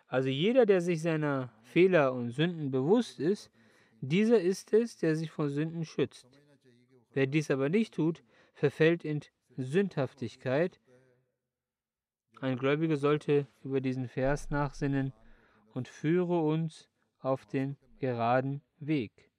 [0.08, 3.50] Also jeder, der sich seiner Fehler und Sünden bewusst ist,
[4.02, 6.42] dieser ist es, der sich vor Sünden schützt.
[7.13, 8.23] Wer dies aber nicht tut,
[8.54, 9.21] verfällt in
[9.58, 10.80] Sündhaftigkeit.
[12.41, 15.13] Ein Gläubiger sollte über diesen Vers nachsinnen
[15.73, 19.32] und führe uns auf den geraden Weg.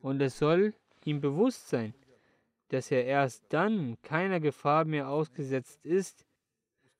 [0.00, 1.94] Und es soll ihm bewusst sein,
[2.68, 6.26] dass er erst dann keiner Gefahr mehr ausgesetzt ist,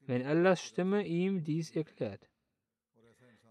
[0.07, 2.29] wenn Allahs Stimme ihm dies erklärt.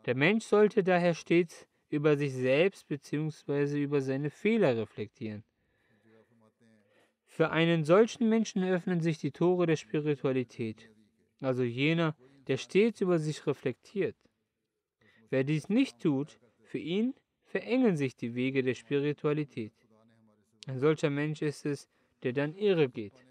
[0.06, 3.82] Der Mensch sollte daher stets über sich selbst bzw.
[3.82, 5.44] über seine Fehler reflektieren.
[7.38, 10.90] Für einen solchen Menschen öffnen sich die Tore der Spiritualität,
[11.40, 12.16] also jener,
[12.48, 14.16] der stets über sich reflektiert.
[15.30, 19.72] Wer dies nicht tut, für ihn verengen sich die Wege der Spiritualität.
[20.66, 21.88] Ein solcher Mensch ist es,
[22.24, 23.24] der dann irre geht.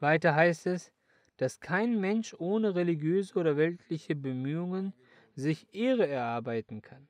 [0.00, 0.90] Weiter heißt es,
[1.36, 4.94] dass kein Mensch ohne religiöse oder weltliche Bemühungen
[5.34, 7.06] sich Ehre erarbeiten kann.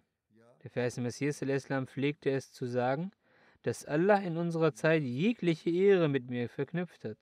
[0.64, 3.12] Der Vers Messias Islam pflegte es zu sagen,
[3.66, 7.18] dass Allah in unserer Zeit jegliche Ehre mit mir verknüpft hat.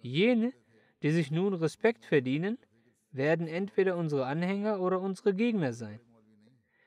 [0.00, 0.52] Jene,
[1.02, 2.56] die sich nun Respekt verdienen,
[3.10, 5.98] werden entweder unsere Anhänger oder unsere Gegner sein.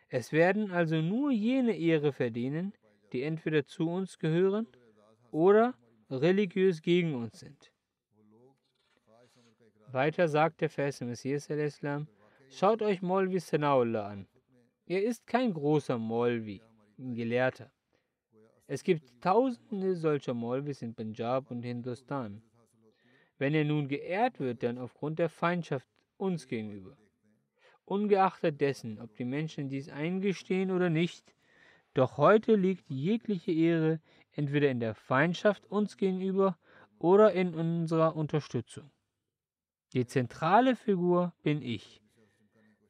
[0.07, 2.71] Es werden also nur jene Ehre verdienen,
[3.11, 4.65] die entweder zu uns gehören
[5.29, 5.75] oder
[6.09, 7.73] religiös gegen uns sind.
[9.91, 12.07] Weiter sagt der Vers im Messias al-Islam,
[12.49, 14.27] schaut euch Molvi Sanaullah an.
[14.85, 16.61] Er ist kein großer Molvi,
[16.97, 17.69] ein Gelehrter.
[18.71, 22.43] Es gibt tausende solcher Molvis in Punjab und Hindustan.
[23.39, 26.95] Wenn er nun geehrt wird, dann aufgrund der Feindschaft uns gegenüber.
[27.85, 31.33] Ungeachtet dessen, ob die Menschen dies eingestehen oder nicht,
[31.95, 34.01] doch heute liegt jegliche Ehre
[34.33, 36.55] entweder in der Feindschaft uns gegenüber
[36.99, 38.91] oder in unserer Unterstützung.
[39.93, 42.03] Die zentrale Figur bin ich.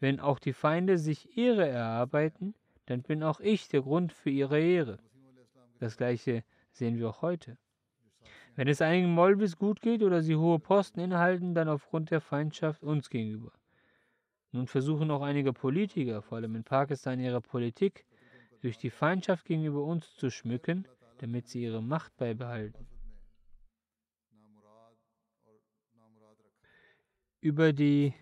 [0.02, 2.54] Wenn auch die Feinde sich Ehre erarbeiten,
[2.88, 5.00] dann bin auch ich der Grund für ihre Ehre.
[5.80, 7.58] Das gleiche sehen wir auch heute.
[8.56, 12.84] Wenn es einigen Molvis gut geht oder sie hohe Posten innehalten, dann aufgrund der Feindschaft
[12.84, 13.54] uns gegenüber.
[14.52, 18.06] Nun versuchen auch einige Politiker, vor allem in Pakistan, ihre Politik
[18.62, 20.88] durch die Feindschaft gegenüber uns zu schmücken,
[21.20, 22.88] damit sie ihre Macht beibehalten.
[27.42, 28.14] Über die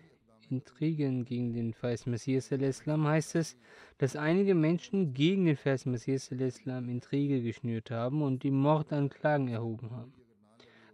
[0.50, 3.56] Intrigen gegen den Vers Messias al-Islam heißt es,
[3.98, 9.90] dass einige Menschen gegen den Vers Messias al-Islam Intrige geschnürt haben und die Mordanklagen erhoben
[9.90, 10.12] haben.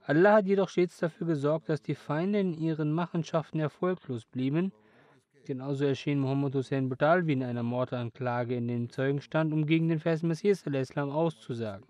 [0.03, 4.73] Allah hat jedoch stets dafür gesorgt, dass die Feinde in ihren Machenschaften erfolglos blieben.
[5.47, 10.01] Genauso erschien Muhammad Hussein Brutal wie in einer Mordanklage in dem Zeugenstand, um gegen den
[10.01, 11.87] Vers Messias al-Islam auszusagen.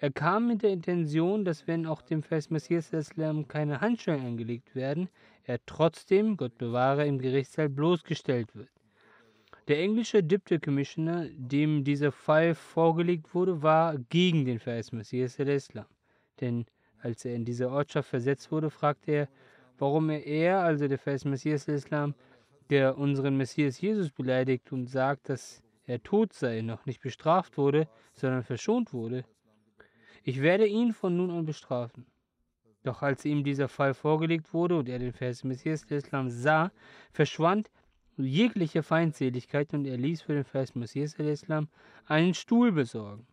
[0.00, 4.76] Er kam mit der Intention, dass wenn auch dem Vers Messias al-Islam keine Handschellen angelegt
[4.76, 5.08] werden,
[5.48, 8.68] er trotzdem, Gott bewahre, im Gerichtssaal bloßgestellt wird.
[9.66, 15.86] Der englische Deputy Commissioner, dem dieser Fall vorgelegt wurde, war gegen den Vers Messias al-Islam.
[16.40, 16.66] Denn
[17.00, 19.28] als er in diese Ortschaft versetzt wurde, fragte er,
[19.78, 22.14] warum er, also der Vers Messias al-Islam,
[22.68, 27.88] der unseren Messias Jesus beleidigt und sagt, dass er tot sei, noch nicht bestraft wurde,
[28.12, 29.24] sondern verschont wurde.
[30.24, 32.04] Ich werde ihn von nun an bestrafen.
[32.84, 36.70] Doch als ihm dieser Fall vorgelegt wurde und er den Vers Messias des Islam sah,
[37.12, 37.70] verschwand
[38.16, 41.68] jegliche Feindseligkeit und er ließ für den Vers Messias des Islam
[42.06, 43.26] einen Stuhl besorgen.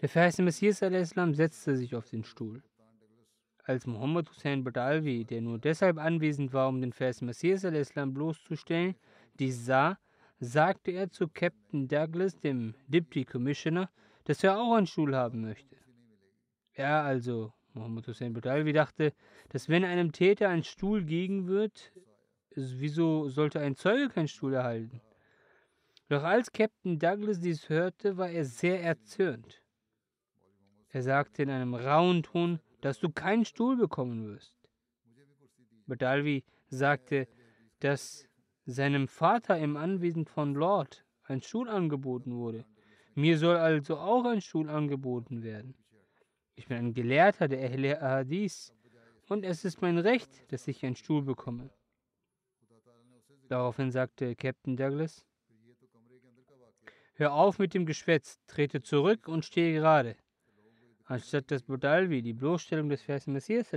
[0.00, 2.62] Der Vers Messias Islam setzte sich auf den Stuhl.
[3.64, 8.94] Als Muhammad Hussein Badalvi, der nur deshalb anwesend war, um den Vers Messias Islam bloßzustellen,
[9.38, 9.98] dies sah,
[10.38, 13.90] sagte er zu Captain Douglas, dem Deputy Commissioner,
[14.24, 15.76] dass er auch einen Stuhl haben möchte.
[16.74, 19.12] Er also, Muhammad Hussein Badalvi, dachte,
[19.50, 21.92] dass wenn einem Täter ein Stuhl gegen wird,
[22.54, 25.00] wieso sollte ein Zeuge keinen Stuhl erhalten?
[26.08, 29.62] Doch als Captain Douglas dies hörte, war er sehr erzürnt.
[30.88, 34.56] Er sagte in einem rauen Ton, dass du keinen Stuhl bekommen wirst.
[35.86, 37.28] Badalvi sagte,
[37.80, 38.26] dass
[38.64, 42.64] seinem Vater im Anwesen von Lord ein Stuhl angeboten wurde.
[43.14, 45.74] Mir soll also auch ein Stuhl angeboten werden.
[46.56, 48.72] Ich bin ein Gelehrter der Ahle Ahadis
[49.28, 51.70] und es ist mein Recht, dass ich einen Stuhl bekomme.
[53.48, 55.24] Daraufhin sagte Captain Douglas,
[57.14, 60.16] Hör auf mit dem Geschwätz, trete zurück und stehe gerade.
[61.04, 63.70] Anstatt dass Budalvi die Bloßstellung des Vers Messias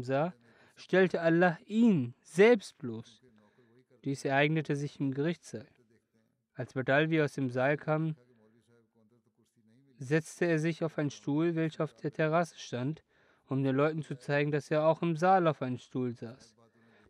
[0.00, 0.34] sah,
[0.76, 3.22] stellte Allah ihn selbst bloß.
[4.04, 5.68] Dies ereignete sich im Gerichtssaal.
[6.54, 8.16] Als Badalvi aus dem Saal kam,
[10.02, 13.02] setzte er sich auf einen Stuhl, welcher auf der Terrasse stand,
[13.48, 16.56] um den Leuten zu zeigen, dass er auch im Saal auf einem Stuhl saß.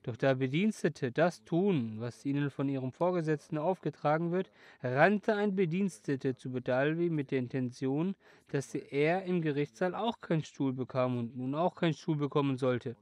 [0.03, 4.51] Doch da Bedienstete das tun, was ihnen von ihrem Vorgesetzten aufgetragen wird,
[4.83, 8.17] rannte ein Bedienstete zu Bedalvi mit der Intention,
[8.49, 12.97] dass er im Gerichtssaal auch keinen Stuhl bekam und nun auch keinen Stuhl bekommen sollte.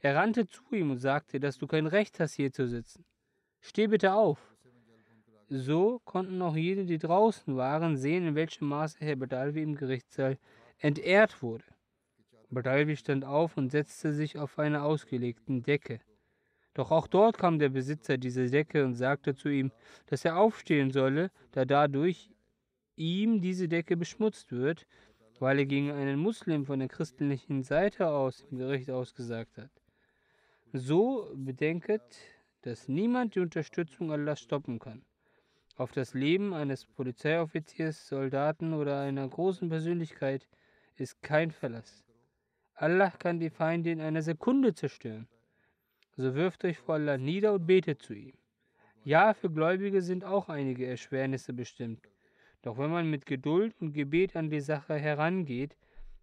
[0.00, 3.04] Er rannte zu ihm und sagte, dass du kein Recht hast, hier zu sitzen.
[3.60, 4.49] Steh bitte auf.
[5.52, 10.38] So konnten auch jene, die draußen waren, sehen, in welchem Maße Herr Bedalvi im Gerichtssaal
[10.78, 11.64] entehrt wurde.
[12.50, 16.00] Bedalvi stand auf und setzte sich auf eine ausgelegten Decke.
[16.74, 19.72] Doch auch dort kam der Besitzer dieser Decke und sagte zu ihm,
[20.06, 22.30] dass er aufstehen solle, da dadurch
[22.94, 24.86] ihm diese Decke beschmutzt wird,
[25.40, 29.72] weil er gegen einen Muslim von der christlichen Seite aus im Gericht ausgesagt hat.
[30.72, 32.02] So bedenket,
[32.62, 35.02] dass niemand die Unterstützung Allahs stoppen kann.
[35.80, 40.46] Auf das Leben eines Polizeioffiziers, Soldaten oder einer großen Persönlichkeit
[40.96, 42.04] ist kein Verlass.
[42.74, 45.26] Allah kann die Feinde in einer Sekunde zerstören.
[46.18, 48.34] So wirft euch vor Allah nieder und betet zu ihm.
[49.04, 52.06] Ja, für Gläubige sind auch einige Erschwernisse bestimmt.
[52.60, 55.78] Doch wenn man mit Geduld und Gebet an die Sache herangeht,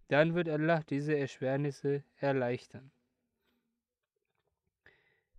[0.07, 2.91] dann wird Allah diese Erschwernisse erleichtern.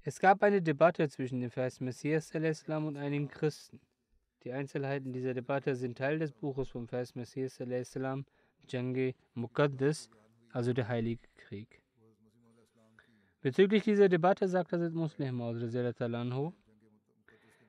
[0.03, 3.79] Es gab eine Debatte zwischen dem Vers Messias und einigen Christen.
[4.49, 7.59] Die Einzelheiten dieser Debatte sind Teil des Buches vom Vers Messias
[8.67, 10.09] Jange Muqaddas,
[10.53, 11.83] also der Heilige Krieg.
[13.43, 15.43] Bezüglich dieser Debatte sagt Hazrat Muslim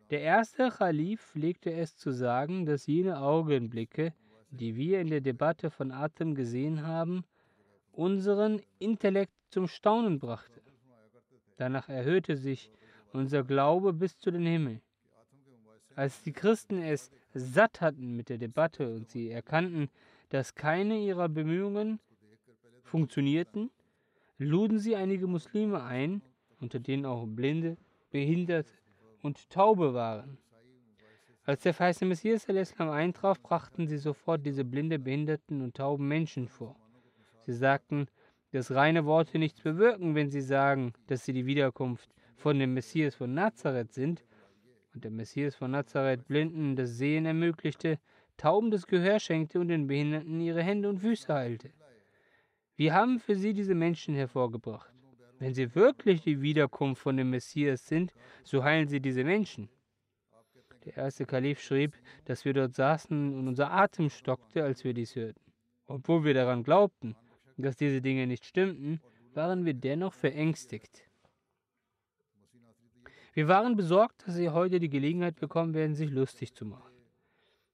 [0.09, 4.13] der erste Khalif pflegte es zu sagen, dass jene Augenblicke,
[4.49, 7.25] die wir in der Debatte von Atem gesehen haben,
[7.91, 10.61] unseren Intellekt zum Staunen brachte.
[11.57, 12.71] Danach erhöhte sich
[13.11, 14.79] unser Glaube bis zu den Himmel.
[15.99, 19.89] Als die Christen es satt hatten mit der Debatte und sie erkannten,
[20.29, 21.99] dass keine ihrer Bemühungen
[22.83, 23.69] funktionierten,
[24.37, 26.21] luden sie einige Muslime ein,
[26.61, 27.75] unter denen auch Blinde,
[28.11, 28.71] Behinderte
[29.23, 30.37] und Taube waren.
[31.43, 36.47] Als der verheißene Messias Islam eintraf, brachten sie sofort diese blinde, behinderten und tauben Menschen
[36.47, 36.77] vor.
[37.45, 38.07] Sie sagten,
[38.53, 43.15] dass reine Worte nichts bewirken, wenn sie sagen, dass sie die Wiederkunft von dem Messias
[43.15, 44.23] von Nazareth sind
[44.93, 47.99] und der Messias von Nazareth Blinden das Sehen ermöglichte,
[48.39, 51.71] Tauben das Gehör schenkte und den Behinderten ihre Hände und Füße heilte.
[52.77, 54.93] Wir haben für sie diese Menschen hervorgebracht.
[55.39, 58.13] Wenn sie wirklich die Wiederkunft von dem Messias sind,
[58.45, 59.67] so heilen sie diese Menschen.
[60.85, 65.17] Der erste Kalif schrieb, dass wir dort saßen und unser Atem stockte, als wir dies
[65.17, 65.51] hörten.
[65.87, 67.17] Obwohl wir daran glaubten,
[67.57, 69.01] dass diese Dinge nicht stimmten,
[69.33, 71.08] waren wir dennoch verängstigt.
[73.33, 76.91] Wir waren besorgt, dass sie heute die Gelegenheit bekommen werden, sich lustig zu machen.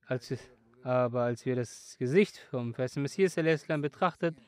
[0.06, 0.40] Als es,
[0.84, 4.46] aber als wir das Gesicht vom Festen Messias betrachteten,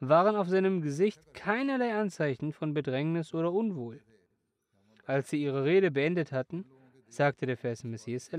[0.00, 4.02] waren auf seinem Gesicht keinerlei Anzeichen von Bedrängnis oder Unwohl.
[5.06, 6.64] Als sie ihre Rede beendet hatten,
[7.08, 8.30] sagte der Vers Messias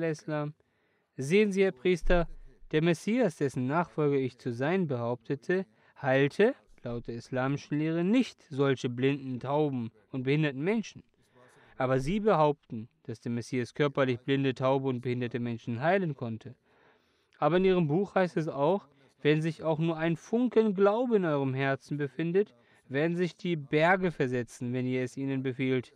[1.18, 2.28] Sehen Sie, Herr Priester,
[2.72, 8.90] der Messias, dessen Nachfolger ich zu sein behauptete, halte, laut der islamischen Lehre, nicht solche
[8.90, 11.04] blinden, tauben und behinderten Menschen.
[11.78, 16.56] Aber sie behaupten, dass der Messias körperlich blinde, taube und behinderte Menschen heilen konnte.
[17.38, 18.88] Aber in ihrem Buch heißt es auch,
[19.22, 22.54] wenn sich auch nur ein Funken Glaube in eurem Herzen befindet,
[22.88, 25.94] werden sich die Berge versetzen, wenn ihr es ihnen befiehlt.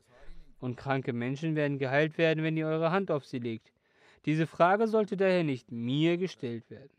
[0.60, 3.72] Und kranke Menschen werden geheilt werden, wenn ihr eure Hand auf sie legt.
[4.26, 6.90] Diese Frage sollte daher nicht mir gestellt werden.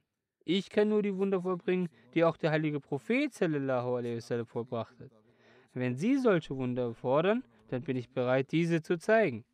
[0.45, 5.11] Ich kann nur die Wunder vollbringen, die auch der heilige Prophet sallallahu alaihi vollbracht hat.
[5.75, 9.45] Wenn Sie solche Wunder fordern, dann bin ich bereit, diese zu zeigen.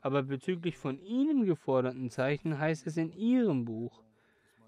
[0.00, 4.02] Aber bezüglich von Ihnen geforderten Zeichen heißt es in Ihrem Buch,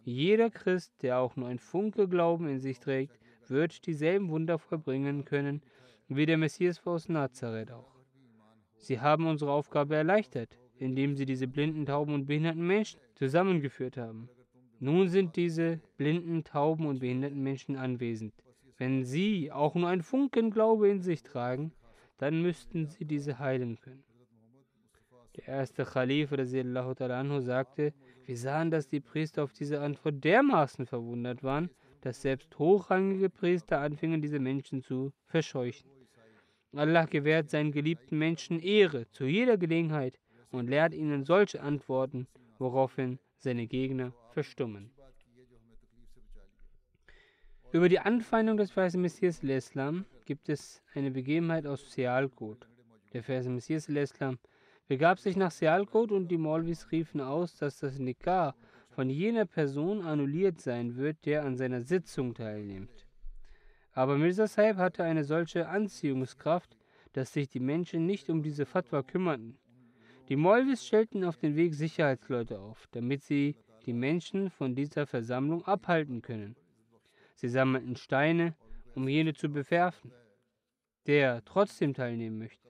[0.02, 3.18] jeder Christ, der auch nur ein Funke Glauben in sich trägt,
[3.48, 5.62] wird dieselben Wunder vollbringen können,
[6.08, 7.96] wie der Messias aus Nazareth auch.
[8.76, 14.28] Sie haben unsere Aufgabe erleichtert, indem sie diese blinden, tauben und behinderten Menschen zusammengeführt haben.
[14.78, 18.34] Nun sind diese blinden, tauben und behinderten Menschen anwesend.
[18.78, 21.72] Wenn sie auch nur ein Funken Glaube in sich tragen,
[22.18, 24.04] dann müssten sie diese heilen können.
[25.36, 27.92] Der erste Khalif anhu sagte,
[28.24, 33.80] wir sahen, dass die Priester auf diese Antwort dermaßen verwundert waren, dass selbst hochrangige Priester
[33.80, 35.90] anfingen, diese Menschen zu verscheuchen.
[36.72, 40.18] Allah gewährt seinen geliebten Menschen Ehre zu jeder Gelegenheit
[40.50, 42.26] und lehrt ihnen solche Antworten,
[42.58, 44.90] woraufhin seine Gegner verstummen.
[47.72, 52.68] Über die Anfeindung des Versen Messias Islam gibt es eine Begebenheit aus Sialkot.
[53.12, 54.38] Der Vers Messias Islam
[54.88, 58.54] begab sich nach Sialkot und die Maulvis riefen aus, dass das Nikah
[58.90, 63.06] von jener Person annulliert sein wird, der an seiner Sitzung teilnimmt.
[63.92, 66.76] Aber Mirza Sahib hatte eine solche Anziehungskraft,
[67.12, 69.58] dass sich die Menschen nicht um diese Fatwa kümmerten.
[70.28, 73.56] Die Maulvis stellten auf den Weg Sicherheitsleute auf, damit sie
[73.86, 76.56] die Menschen von dieser Versammlung abhalten können.
[77.36, 78.54] Sie sammelten Steine,
[78.96, 80.10] um jene zu bewerfen,
[81.06, 82.66] der trotzdem teilnehmen möchte.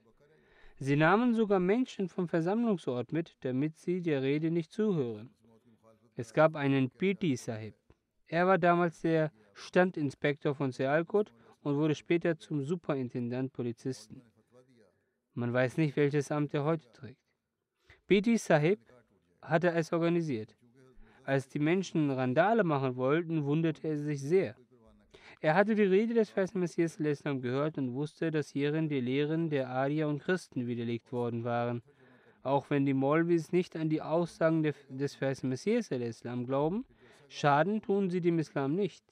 [0.79, 5.31] Sie nahmen sogar Menschen vom Versammlungsort mit, damit sie der Rede nicht zuhören.
[6.17, 7.75] Es gab einen Piti Sahib.
[8.27, 14.21] Er war damals der Standinspektor von Sealkot und wurde später zum Superintendant Polizisten.
[15.35, 17.21] Man weiß nicht, welches Amt er heute trägt.
[18.07, 18.81] Piti Sahib
[19.41, 20.57] hatte es organisiert.
[21.25, 24.57] Als die Menschen Randale machen wollten, wunderte er sich sehr.
[25.41, 29.51] Er hatte die Rede des Festen Messias Islam gehört und wusste, dass hierin die Lehren
[29.51, 31.83] der Arier und Christen widerlegt worden waren.
[32.43, 36.87] Auch wenn die Molvis nicht an die Aussagen des Festen Messias Islam glauben,
[37.29, 39.05] Schaden tun sie dem Islam nicht.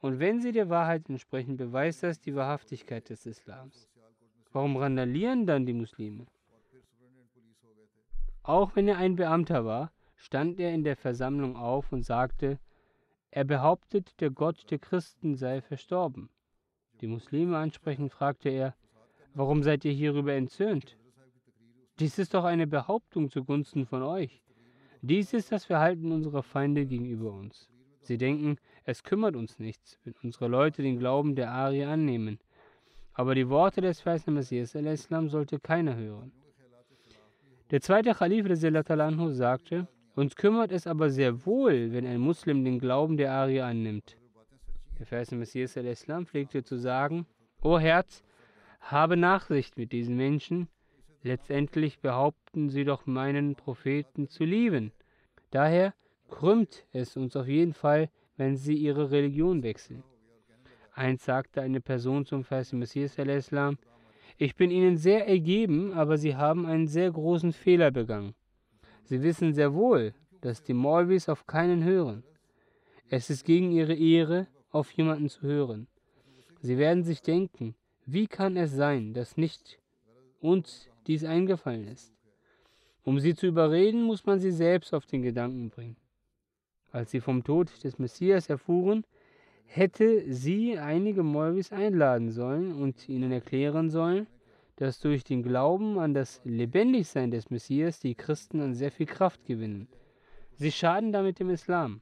[0.00, 3.88] Und wenn sie der Wahrheit entsprechen, beweist das die Wahrhaftigkeit des Islams.
[4.52, 6.26] Warum randalieren dann die Muslime?
[8.42, 12.58] Auch wenn er ein Beamter war, stand er in der Versammlung auf und sagte,
[13.30, 16.30] er behauptet, der Gott der Christen sei verstorben.
[17.00, 18.74] Die Muslime ansprechend fragte er,
[19.34, 20.96] warum seid ihr hierüber entzürnt?
[21.98, 24.42] Dies ist doch eine Behauptung zugunsten von euch.
[25.02, 27.70] Dies ist das Verhalten unserer Feinde gegenüber uns.
[28.00, 32.38] Sie denken, es kümmert uns nichts, wenn unsere Leute den Glauben der Arier annehmen.
[33.12, 36.32] Aber die Worte des Versen Messias al-Islam sollte keiner hören.
[37.70, 42.78] Der zweite Khalif anhu sagte, uns kümmert es aber sehr wohl, wenn ein Muslim den
[42.78, 44.16] Glauben der Arier annimmt.
[44.98, 47.26] Der Vers Messias al-Islam pflegte zu sagen,
[47.62, 48.24] O Herz,
[48.80, 50.68] habe Nachsicht mit diesen Menschen,
[51.22, 54.90] letztendlich behaupten sie doch meinen Propheten zu lieben.
[55.50, 55.92] Daher
[56.30, 58.08] krümmt es uns auf jeden Fall,
[58.38, 60.02] wenn sie ihre Religion wechseln.
[60.94, 63.76] Eins sagte eine Person zum Vers Messias al-Islam,
[64.38, 68.34] ich bin ihnen sehr ergeben, aber sie haben einen sehr großen Fehler begangen.
[69.06, 72.24] Sie wissen sehr wohl, dass die Maulvis auf keinen hören.
[73.08, 75.86] Es ist gegen ihre Ehre, auf jemanden zu hören.
[76.60, 79.78] Sie werden sich denken, wie kann es sein, dass nicht
[80.40, 82.12] uns dies eingefallen ist?
[83.04, 85.96] Um sie zu überreden, muss man sie selbst auf den Gedanken bringen.
[86.90, 89.04] Als sie vom Tod des Messias erfuhren,
[89.66, 94.26] hätte sie einige Molvis einladen sollen und ihnen erklären sollen,
[94.76, 99.44] dass durch den Glauben an das Lebendigsein des Messias die Christen an sehr viel Kraft
[99.44, 99.88] gewinnen.
[100.54, 102.00] Sie schaden damit dem Islam.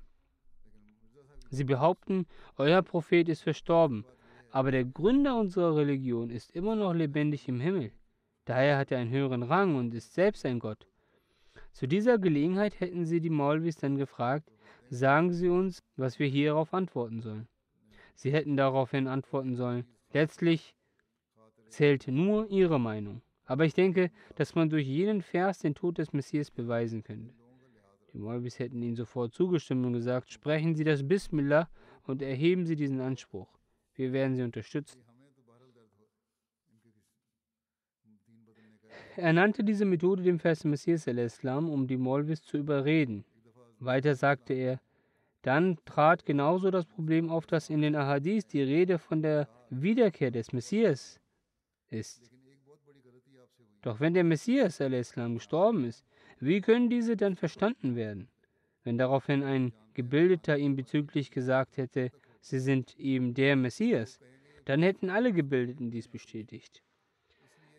[1.51, 4.05] Sie behaupten, euer Prophet ist verstorben,
[4.51, 7.93] aber der Gründer unserer Religion ist immer noch lebendig im Himmel.
[8.45, 10.87] Daher hat er einen höheren Rang und ist selbst ein Gott.
[11.73, 14.51] Zu dieser Gelegenheit hätten sie die Maulvis dann gefragt,
[14.91, 17.49] sagen Sie uns, was wir hierauf antworten sollen.
[18.15, 20.75] Sie hätten daraufhin antworten sollen, letztlich
[21.69, 23.23] zählt nur Ihre Meinung.
[23.47, 27.35] Aber ich denke, dass man durch jenen Vers den Tod des Messias beweisen könnte.
[28.13, 31.69] Die Maulvis hätten ihnen sofort zugestimmt und gesagt, sprechen Sie das Bismillah
[32.05, 33.49] und erheben Sie diesen Anspruch.
[33.95, 35.03] Wir werden Sie unterstützen.
[39.17, 43.25] Er nannte diese Methode dem Vers Messias al-Islam, um die Maulvis zu überreden.
[43.79, 44.81] Weiter sagte er,
[45.43, 50.31] dann trat genauso das Problem auf, dass in den Ahadith die Rede von der Wiederkehr
[50.31, 51.21] des Messias
[51.95, 52.31] ist.
[53.83, 56.05] Doch wenn der Messias al-Islam gestorben ist,
[56.41, 58.29] wie können diese dann verstanden werden?
[58.83, 64.19] Wenn daraufhin ein Gebildeter ihm bezüglich gesagt hätte, sie sind eben der Messias,
[64.65, 66.83] dann hätten alle Gebildeten dies bestätigt.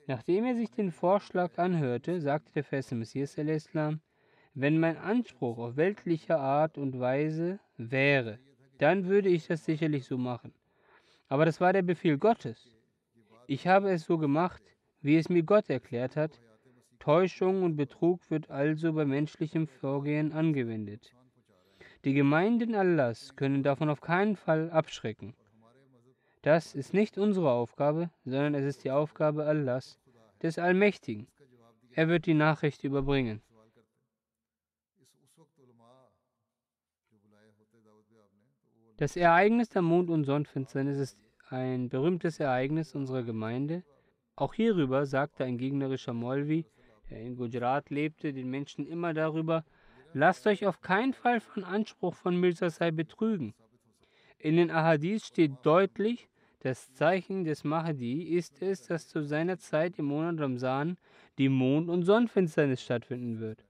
[0.08, 4.02] Nachdem er sich den Vorschlag anhörte, sagte der feste Messias al-Islam,
[4.54, 8.40] wenn mein Anspruch auf weltliche Art und Weise wäre,
[8.78, 10.54] dann würde ich das sicherlich so machen.
[11.28, 12.75] Aber das war der Befehl Gottes.
[13.48, 14.64] Ich habe es so gemacht,
[15.02, 16.42] wie es mir Gott erklärt hat.
[16.98, 21.14] Täuschung und Betrug wird also bei menschlichem Vorgehen angewendet.
[22.06, 25.36] Die Gemeinden Allahs können davon auf keinen Fall abschrecken.
[26.42, 30.00] Das ist nicht unsere Aufgabe, sondern es ist die Aufgabe Allahs,
[30.42, 31.28] des Allmächtigen.
[31.92, 33.42] Er wird die Nachricht überbringen.
[38.98, 43.84] Das Ereignis der Mond- und Sonnenfinsternis ist ein berühmtes Ereignis unserer Gemeinde.
[44.36, 46.66] Auch hierüber sagte ein gegnerischer Molvi,
[47.10, 49.64] der in Gujarat lebte, den Menschen immer darüber,
[50.14, 53.54] lasst euch auf keinen Fall von Anspruch von Mirza Sai betrügen.
[54.40, 56.30] In den Ahadith steht deutlich,
[56.60, 60.98] das Zeichen des Mahdi ist es, dass zu seiner Zeit im Monat Ramsan
[61.38, 63.64] die Mond- und Sonnenfinsternis stattfinden wird.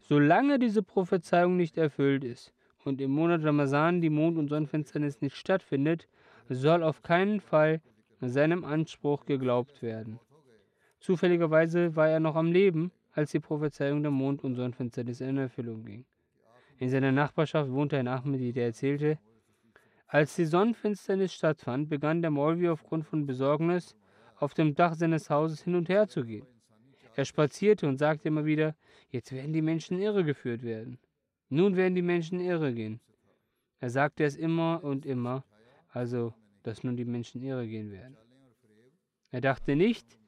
[0.00, 2.52] Solange diese Prophezeiung nicht erfüllt ist,
[2.84, 6.08] und im Monat Ramazan die Mond- und Sonnenfinsternis nicht stattfindet,
[6.48, 7.80] soll auf keinen Fall
[8.20, 10.20] seinem Anspruch geglaubt werden.
[11.00, 15.84] Zufälligerweise war er noch am Leben, als die Prophezeiung der Mond- und Sonnenfinsternis in Erfüllung
[15.84, 16.04] ging.
[16.78, 19.18] In seiner Nachbarschaft wohnte ein Ahmedi, der erzählte,
[20.06, 23.96] als die Sonnenfinsternis stattfand, begann der Molvi aufgrund von Besorgnis
[24.36, 26.46] auf dem Dach seines Hauses hin und her zu gehen.
[27.14, 28.74] Er spazierte und sagte immer wieder,
[29.08, 30.98] jetzt werden die Menschen irregeführt werden.
[31.48, 33.00] Nun werden die Menschen irre gehen.
[33.80, 35.44] Er sagte es immer und immer,
[35.92, 38.16] also dass nun die Menschen irre gehen werden.
[39.30, 40.18] Er dachte nicht,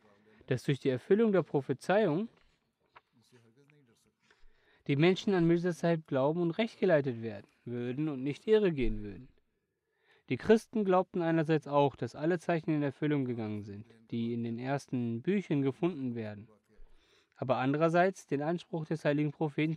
[0.47, 2.29] dass durch die Erfüllung der Prophezeiung
[4.87, 9.29] die Menschen an Mirza glauben und rechtgeleitet werden würden und nicht irre gehen würden.
[10.29, 14.59] Die Christen glaubten einerseits auch, dass alle Zeichen in Erfüllung gegangen sind, die in den
[14.59, 16.49] ersten Büchern gefunden werden
[17.37, 19.77] aber andererseits den Anspruch des heiligen Propheten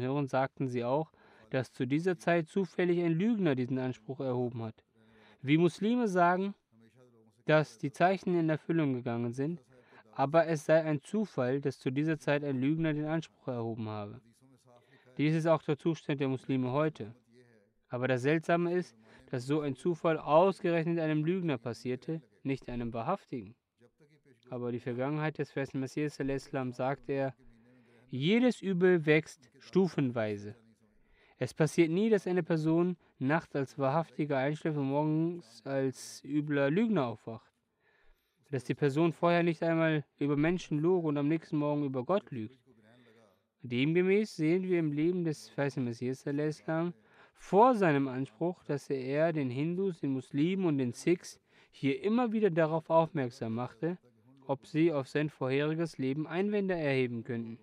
[0.00, 1.10] hören, sagten sie auch,
[1.50, 4.84] dass zu dieser Zeit zufällig ein Lügner diesen Anspruch erhoben hat.
[5.46, 6.54] Wie Muslime sagen,
[7.44, 9.62] dass die Zeichen in Erfüllung gegangen sind,
[10.12, 14.22] aber es sei ein Zufall, dass zu dieser Zeit ein Lügner den Anspruch erhoben habe.
[15.18, 17.14] Dies ist auch der Zustand der Muslime heute.
[17.90, 18.96] Aber das Seltsame ist,
[19.30, 23.54] dass so ein Zufall ausgerechnet einem Lügner passierte, nicht einem Wahrhaftigen.
[24.48, 26.18] Aber die Vergangenheit des festen Messias
[26.70, 27.34] sagt er,
[28.08, 30.54] jedes Übel wächst stufenweise.
[31.38, 37.06] Es passiert nie, dass eine Person nachts als wahrhaftiger einschläft und morgens als übler Lügner
[37.06, 37.52] aufwacht.
[38.50, 42.30] Dass die Person vorher nicht einmal über Menschen log und am nächsten Morgen über Gott
[42.30, 42.58] lügt.
[43.62, 46.92] Demgemäß sehen wir im Leben des feisten Messias Islam
[47.34, 52.50] vor seinem Anspruch, dass er den Hindus, den Muslimen und den Sikhs hier immer wieder
[52.50, 53.98] darauf aufmerksam machte,
[54.46, 57.58] ob sie auf sein vorheriges Leben Einwände erheben könnten.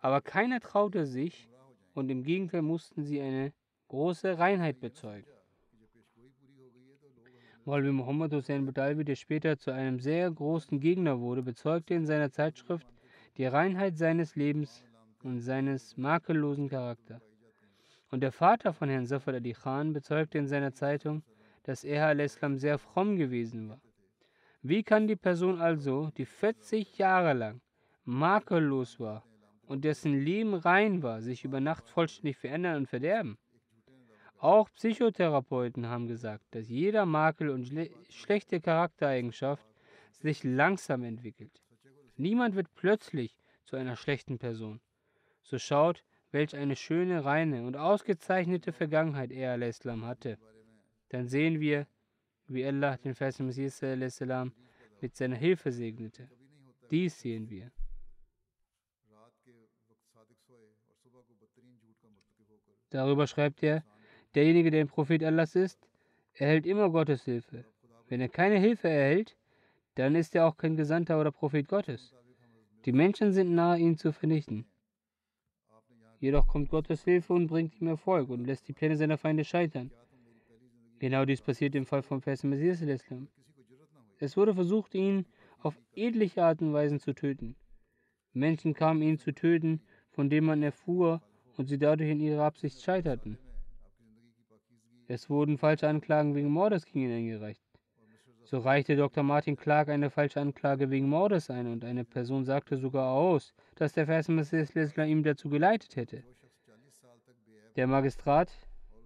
[0.00, 1.48] Aber keiner traute sich
[1.94, 3.52] und im Gegenteil mussten sie eine
[3.88, 5.30] große Reinheit bezeugen.
[7.64, 12.30] Maulvi Muhammad Hussein Budalvi, der später zu einem sehr großen Gegner wurde, bezeugte in seiner
[12.30, 12.86] Zeitschrift
[13.36, 14.84] die Reinheit seines Lebens
[15.22, 17.22] und seines makellosen Charakters.
[18.10, 21.22] Und der Vater von Herrn Safar Ali Khan bezeugte in seiner Zeitung,
[21.62, 23.80] dass er al-Islam sehr fromm gewesen war.
[24.62, 27.60] Wie kann die Person also, die 40 Jahre lang
[28.04, 29.24] makellos war
[29.66, 33.38] und dessen Leben rein war, sich über Nacht vollständig verändern und verderben?
[34.38, 39.64] Auch Psychotherapeuten haben gesagt, dass jeder Makel und schle schlechte Charaktereigenschaft
[40.10, 41.62] sich langsam entwickelt.
[42.16, 44.80] Niemand wird plötzlich zu einer schlechten Person.
[45.42, 50.38] So schaut, welch eine schöne, reine und ausgezeichnete Vergangenheit er al-Islam hatte.
[51.10, 51.86] Dann sehen wir,
[52.48, 53.80] wie Allah den festen Messias
[55.00, 56.28] mit seiner Hilfe segnete.
[56.90, 57.70] Dies sehen wir.
[62.92, 63.82] Darüber schreibt er,
[64.34, 65.88] derjenige, der ein Prophet Allahs ist,
[66.34, 67.64] erhält immer Gottes Hilfe.
[68.08, 69.34] Wenn er keine Hilfe erhält,
[69.94, 72.14] dann ist er auch kein Gesandter oder Prophet Gottes.
[72.84, 74.66] Die Menschen sind nahe, ihn zu vernichten.
[76.20, 79.90] Jedoch kommt Gottes Hilfe und bringt ihm Erfolg und lässt die Pläne seiner Feinde scheitern.
[80.98, 82.82] Genau dies passiert im Fall von Vers Messias.
[84.18, 85.24] Es wurde versucht, ihn
[85.60, 87.56] auf edliche Art und Weise zu töten.
[88.34, 89.80] Menschen kamen, ihn zu töten,
[90.10, 91.22] von dem man erfuhr
[91.56, 93.38] und sie dadurch in ihrer Absicht scheiterten.
[95.08, 97.62] Es wurden falsche Anklagen wegen Mordes gegen ihn eingereicht.
[98.44, 99.22] So reichte Dr.
[99.22, 103.92] Martin Clark eine falsche Anklage wegen Mordes ein und eine Person sagte sogar aus, dass
[103.92, 106.22] der Versmesser ihm dazu geleitet hätte.
[107.76, 108.50] Der Magistrat,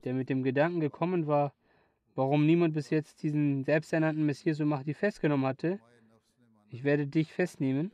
[0.05, 1.53] der mit dem Gedanken gekommen war,
[2.15, 5.79] warum niemand bis jetzt diesen selbsternannten Messias Mahdi festgenommen hatte,
[6.71, 7.93] ich werde dich festnehmen.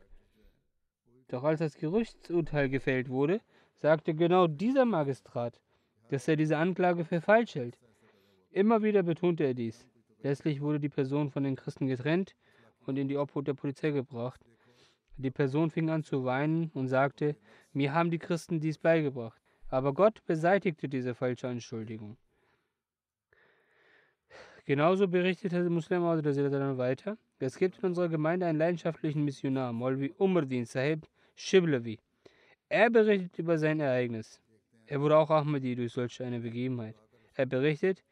[1.29, 3.41] Doch als das Gerichtsurteil gefällt wurde,
[3.75, 5.61] sagte genau dieser Magistrat,
[6.09, 7.79] dass er diese Anklage für falsch hält.
[8.51, 9.87] Immer wieder betonte er dies.
[10.23, 12.37] Letztlich wurde die Person von den Christen getrennt
[12.87, 14.41] und in die Obhut der Polizei gebracht.
[15.17, 17.37] Die Person fing an zu weinen und sagte,
[17.73, 19.41] mir haben die Christen dies beigebracht.
[19.69, 22.17] Aber Gott beseitigte diese falsche Anschuldigung.
[24.65, 30.65] Genauso berichtete Muslim dann weiter, es gibt in unserer Gemeinde einen leidenschaftlichen Missionar, Molvi Umardin
[30.65, 31.99] Sahib Shiblavi.
[32.73, 34.41] Er berichtet über sein Ereignis.
[34.87, 36.97] Er wurde auch Ahmadi durch solch eine Begebenheit.
[37.35, 38.03] Er berichtet,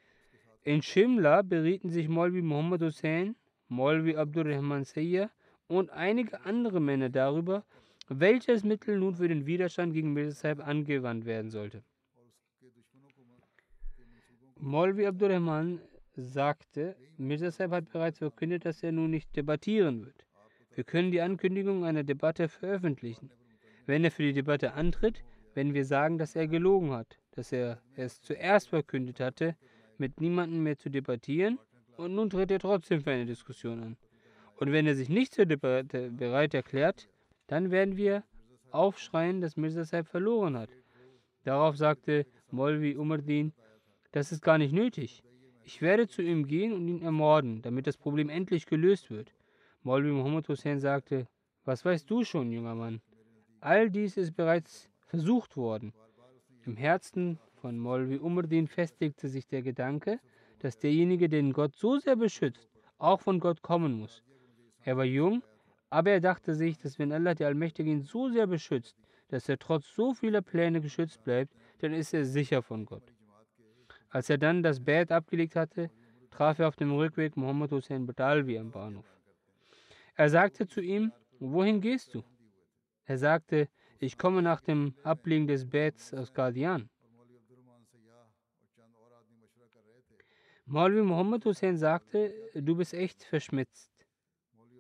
[0.64, 3.36] in Shimla berieten sich Molvi Muhammad Hussein,
[3.68, 5.30] Molvi Abdurrahman Sayyah
[5.66, 7.64] und einige andere Männer darüber,
[8.10, 11.82] welches Mittel nun für den Widerstand gegen Mirza angewandt werden sollte.
[14.58, 15.80] Molvi Abdurrahman
[16.16, 20.26] sagte, Mirza hat bereits verkündet, dass er nun nicht debattieren wird.
[20.74, 23.30] Wir können die Ankündigung einer Debatte veröffentlichen.
[23.90, 25.24] Wenn er für die Debatte antritt,
[25.54, 29.56] werden wir sagen, dass er gelogen hat, dass er es zuerst verkündet hatte,
[29.98, 31.58] mit niemandem mehr zu debattieren
[31.96, 33.96] und nun tritt er trotzdem für eine Diskussion an.
[34.54, 37.08] Und wenn er sich nicht zur Debatte bereit erklärt,
[37.48, 38.22] dann werden wir
[38.70, 40.70] aufschreien, dass Mirza Saib verloren hat.
[41.42, 43.52] Darauf sagte Molvi Umardin,
[44.12, 45.24] das ist gar nicht nötig.
[45.64, 49.34] Ich werde zu ihm gehen und ihn ermorden, damit das Problem endlich gelöst wird.
[49.82, 51.26] Molvi Muhammad Hussein sagte,
[51.64, 53.02] was weißt du schon, junger Mann?
[53.62, 55.92] All dies ist bereits versucht worden.
[56.64, 60.18] Im Herzen von Molvi Umardin festigte sich der Gedanke,
[60.60, 64.22] dass derjenige, den Gott so sehr beschützt, auch von Gott kommen muss.
[64.82, 65.42] Er war jung,
[65.90, 68.96] aber er dachte sich, dass wenn Allah der Allmächtige ihn so sehr beschützt,
[69.28, 73.12] dass er trotz so vieler Pläne geschützt bleibt, dann ist er sicher von Gott.
[74.08, 75.90] Als er dann das Bett abgelegt hatte,
[76.30, 79.06] traf er auf dem Rückweg Muhammad Hussein Batalvi am Bahnhof.
[80.16, 82.24] Er sagte zu ihm, wohin gehst du?
[83.10, 86.88] Er sagte, ich komme nach dem Ablegen des Betts aus Guardian.
[90.64, 93.90] Maulvi Muhammad Hussein sagte, du bist echt verschmitzt.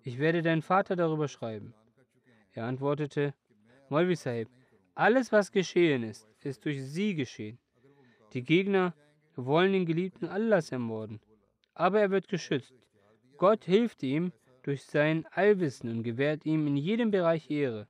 [0.04, 1.74] Ich werde deinen Vater darüber schreiben.
[2.52, 3.34] Er antwortete,
[3.88, 4.48] Maulvi Sahib,
[4.94, 7.58] alles was geschehen ist, ist durch sie geschehen.
[8.32, 8.94] Die Gegner
[9.34, 11.18] wollen den Geliebten Allahs ermorden,
[11.74, 12.76] aber er wird geschützt.
[13.38, 17.88] Gott hilft ihm durch sein Allwissen und gewährt ihm in jedem Bereich Ehre.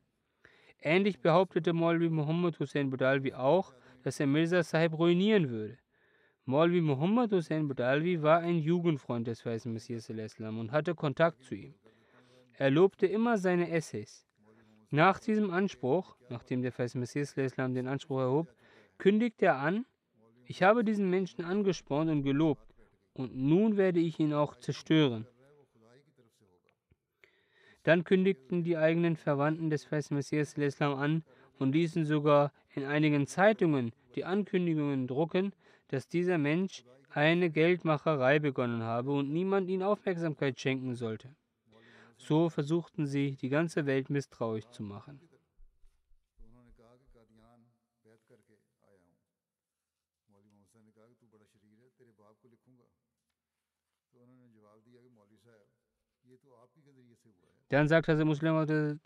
[0.83, 5.79] Ähnlich behauptete Maulvi Muhammad Hussein Budalvi auch, dass er Mirza Sahib ruinieren würde.
[6.47, 11.75] Maulvi Muhammad Hussein Budalvi war ein Jugendfreund des weißen Messias und hatte Kontakt zu ihm.
[12.55, 14.27] Er lobte immer seine Essays.
[14.91, 18.55] Nach diesem Anspruch, nachdem der weiße Messias den Anspruch erhob,
[18.97, 19.85] kündigte er an,
[20.47, 22.75] ich habe diesen Menschen angespornt und gelobt,
[23.13, 25.27] und nun werde ich ihn auch zerstören.
[27.83, 31.25] Dann kündigten die eigenen Verwandten des weißen Messias an
[31.59, 35.53] und ließen sogar in einigen Zeitungen die Ankündigungen drucken,
[35.89, 41.35] dass dieser Mensch eine Geldmacherei begonnen habe und niemand ihm Aufmerksamkeit schenken sollte.
[42.17, 45.21] So versuchten sie, die ganze Welt misstrauisch zu machen.
[57.69, 59.01] Dann sagt Hazrat Muslim,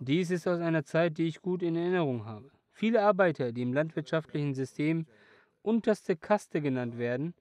[0.00, 2.50] dies ist aus einer Zeit, die ich gut in Erinnerung habe.
[2.72, 5.06] Viele Arbeiter, die im landwirtschaftlichen System
[5.62, 7.34] unterste Kaste genannt werden,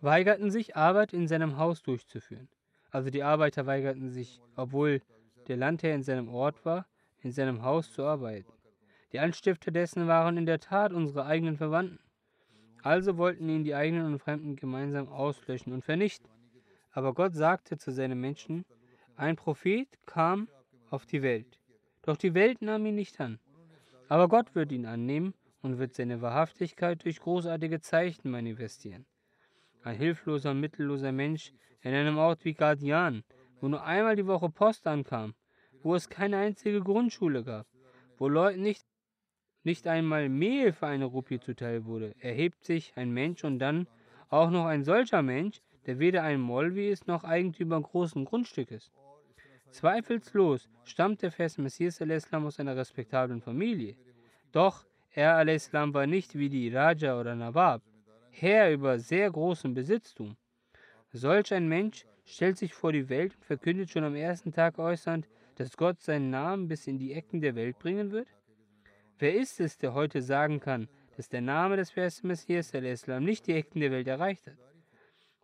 [0.00, 2.48] weigerten sich, Arbeit in seinem Haus durchzuführen.
[2.90, 5.02] Also die Arbeiter weigerten sich, obwohl
[5.46, 6.86] der Landherr in seinem Ort war,
[7.20, 8.50] in seinem Haus zu arbeiten.
[9.12, 11.98] Die Anstifter dessen waren in der Tat unsere eigenen Verwandten.
[12.82, 16.28] Also wollten ihn die eigenen und Fremden gemeinsam auslöschen und vernichten.
[16.92, 18.64] Aber Gott sagte zu seinen Menschen,
[19.16, 20.48] ein Prophet kam
[20.90, 21.58] auf die Welt.
[22.02, 23.38] Doch die Welt nahm ihn nicht an.
[24.08, 29.06] Aber Gott wird ihn annehmen und wird seine Wahrhaftigkeit durch großartige Zeichen manifestieren.
[29.82, 31.52] Ein hilfloser, mittelloser Mensch
[31.82, 33.22] in einem Ort wie Guardian,
[33.60, 35.34] wo nur einmal die Woche Post ankam,
[35.82, 37.66] wo es keine einzige Grundschule gab,
[38.16, 38.84] wo Leuten nicht,
[39.68, 43.86] nicht einmal Mehl für eine Rupie zuteil wurde, erhebt sich ein Mensch und dann
[44.30, 48.90] auch noch ein solcher Mensch, der weder ein Molvi ist noch Eigentümer großen Grundstückes.
[49.70, 53.94] Zweifellos stammt der Vers Messias al-Islam aus einer respektablen Familie.
[54.52, 57.82] Doch er al-Islam war nicht wie die Raja oder Nawab,
[58.30, 60.38] Herr über sehr großem Besitztum.
[61.12, 65.28] Solch ein Mensch stellt sich vor die Welt und verkündet schon am ersten Tag äußernd,
[65.56, 68.28] dass Gott seinen Namen bis in die Ecken der Welt bringen wird?
[69.20, 73.48] Wer ist es, der heute sagen kann, dass der Name des Vers Messias al-Islam nicht
[73.48, 74.56] die Ecken der Welt erreicht hat?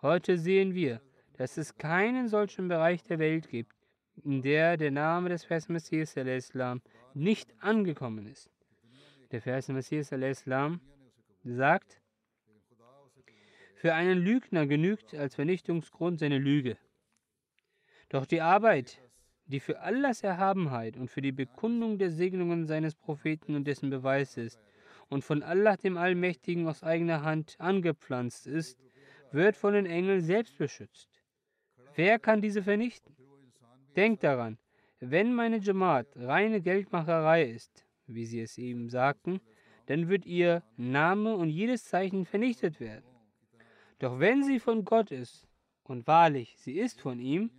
[0.00, 1.00] Heute sehen wir,
[1.32, 3.74] dass es keinen solchen Bereich der Welt gibt,
[4.22, 6.82] in der der Name des Vers Messias al-Islam
[7.14, 8.48] nicht angekommen ist.
[9.32, 10.80] Der Vers Messias al-Islam
[11.42, 12.00] sagt,
[13.74, 16.78] für einen Lügner genügt als Vernichtungsgrund seine Lüge.
[18.08, 19.00] Doch die Arbeit,
[19.46, 24.36] die für Allahs Erhabenheit und für die Bekundung der Segnungen seines Propheten und dessen Beweis
[24.36, 24.58] ist
[25.08, 28.78] und von Allah dem Allmächtigen aus eigener Hand angepflanzt ist,
[29.32, 31.08] wird von den Engeln selbst beschützt.
[31.94, 33.14] Wer kann diese vernichten?
[33.96, 34.58] Denkt daran,
[35.00, 39.40] wenn meine Jamaat reine Geldmacherei ist, wie sie es eben sagten,
[39.86, 43.04] dann wird ihr Name und jedes Zeichen vernichtet werden.
[43.98, 45.46] Doch wenn sie von Gott ist,
[45.84, 47.50] und wahrlich, sie ist von ihm,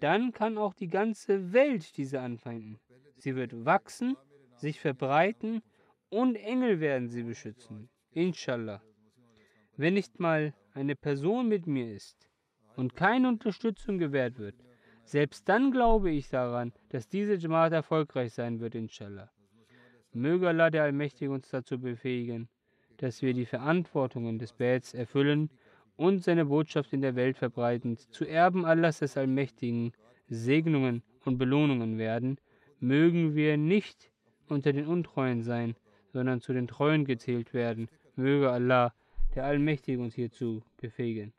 [0.00, 2.78] dann kann auch die ganze Welt diese anfeinden.
[3.16, 4.16] Sie wird wachsen,
[4.56, 5.62] sich verbreiten
[6.08, 7.88] und Engel werden sie beschützen.
[8.12, 8.82] Inshallah.
[9.76, 12.28] Wenn nicht mal eine Person mit mir ist
[12.76, 14.56] und keine Unterstützung gewährt wird,
[15.04, 19.30] selbst dann glaube ich daran, dass diese Jamaat erfolgreich sein wird, inshallah.
[20.12, 22.48] Möge Allah der Allmächtige uns dazu befähigen,
[22.96, 25.50] dass wir die Verantwortungen des Bets erfüllen
[26.00, 29.92] und seine Botschaft in der Welt verbreiten, zu Erben Allahs des Allmächtigen,
[30.30, 32.38] Segnungen und Belohnungen werden,
[32.78, 34.10] mögen wir nicht
[34.48, 35.76] unter den Untreuen sein,
[36.10, 37.90] sondern zu den Treuen gezählt werden.
[38.16, 38.94] Möge Allah,
[39.34, 41.34] der Allmächtige, uns hierzu befähigen.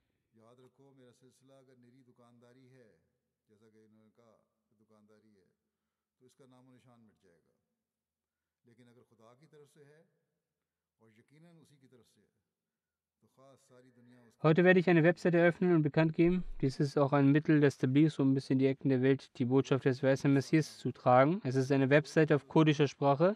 [14.43, 16.43] Heute werde ich eine Website eröffnen und bekannt geben.
[16.61, 19.45] Dies ist auch ein Mittel des Tablighs, um bis in die Ecken der Welt die
[19.45, 21.41] Botschaft des weißen Messias zu tragen.
[21.43, 23.36] Es ist eine Website auf kurdischer Sprache.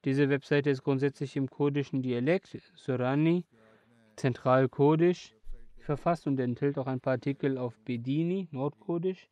[0.05, 3.43] Diese Webseite ist grundsätzlich im kurdischen Dialekt Sorani,
[4.17, 5.33] zentral-kurdisch,
[5.79, 9.29] verfasst und enthält auch ein paar Artikel auf Bedini, nordkurdisch,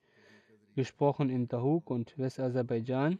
[0.75, 3.19] gesprochen in Tahuk und Westaserbaidschan.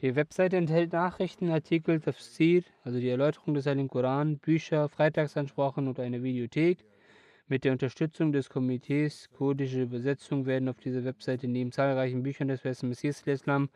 [0.00, 6.00] Die Webseite enthält Nachrichten, Artikel, Tafsir, also die Erläuterung des Heiligen Koran, Bücher, Freitagsansprachen und
[6.00, 6.84] eine Videothek.
[7.52, 12.62] Mit der Unterstützung des Komitees Kurdische Übersetzung werden auf dieser Webseite neben zahlreichen Büchern des
[12.62, 13.68] Festen Messias Islam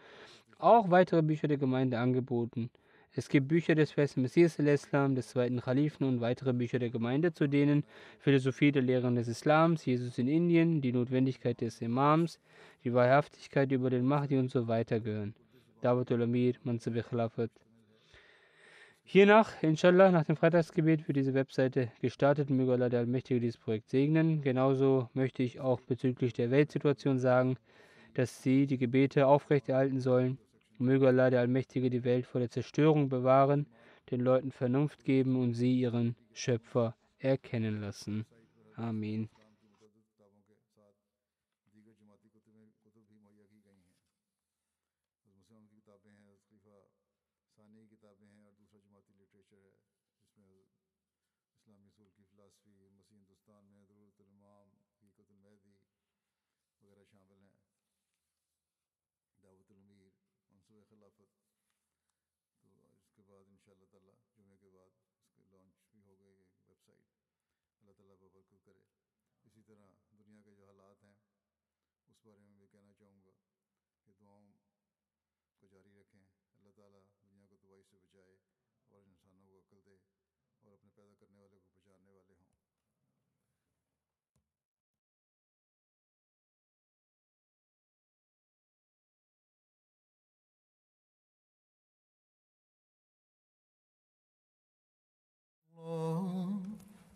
[0.59, 2.71] auch weitere Bücher der Gemeinde angeboten.
[3.13, 7.35] Es gibt Bücher des Festen Messias Islam, des zweiten Khalifen und weitere Bücher der Gemeinde,
[7.35, 7.85] zu denen
[8.19, 12.41] Philosophie der Lehren des Islams, Jesus in Indien, die Notwendigkeit des Imams,
[12.83, 15.35] die Wahrhaftigkeit über den Mahdi und so weiter gehören.
[15.83, 17.51] Dawat al-Amir, Mansab Khilafat.
[19.09, 22.51] Hiernach, inshallah, nach dem Freitagsgebet wird diese Webseite gestartet.
[22.51, 24.43] Möge Allah der Allmächtige dieses Projekt segnen.
[24.43, 27.57] Genauso möchte ich auch bezüglich der Weltsituation sagen,
[28.15, 30.39] dass sie die Gebete aufrechterhalten sollen.
[30.79, 33.67] Möge Allah der Allmächtige die Welt vor der Zerstörung bewahren,
[34.11, 38.27] den Leuten Vernunft geben und sie ihren Schöpfer erkennen lassen.
[38.75, 39.29] Amen.
[67.87, 68.83] اللہ تعالیٰ برکت کرے۔
[69.45, 71.15] اسی طرح دنیا کے جو حالات ہیں،
[72.09, 73.33] اس بارے میں بھی کہنا چاہوں گا
[74.05, 74.53] کہ دعاؤں
[75.59, 76.25] کو جاری رکھیں۔
[76.55, 78.37] اللہ تعالیٰ دنیا کو تباہی سے بچائے
[78.89, 79.99] اور انسانوں کو عقل دے
[80.61, 82.56] اور اپنے پیدا کرنے والے کو بچانے والے ہوں۔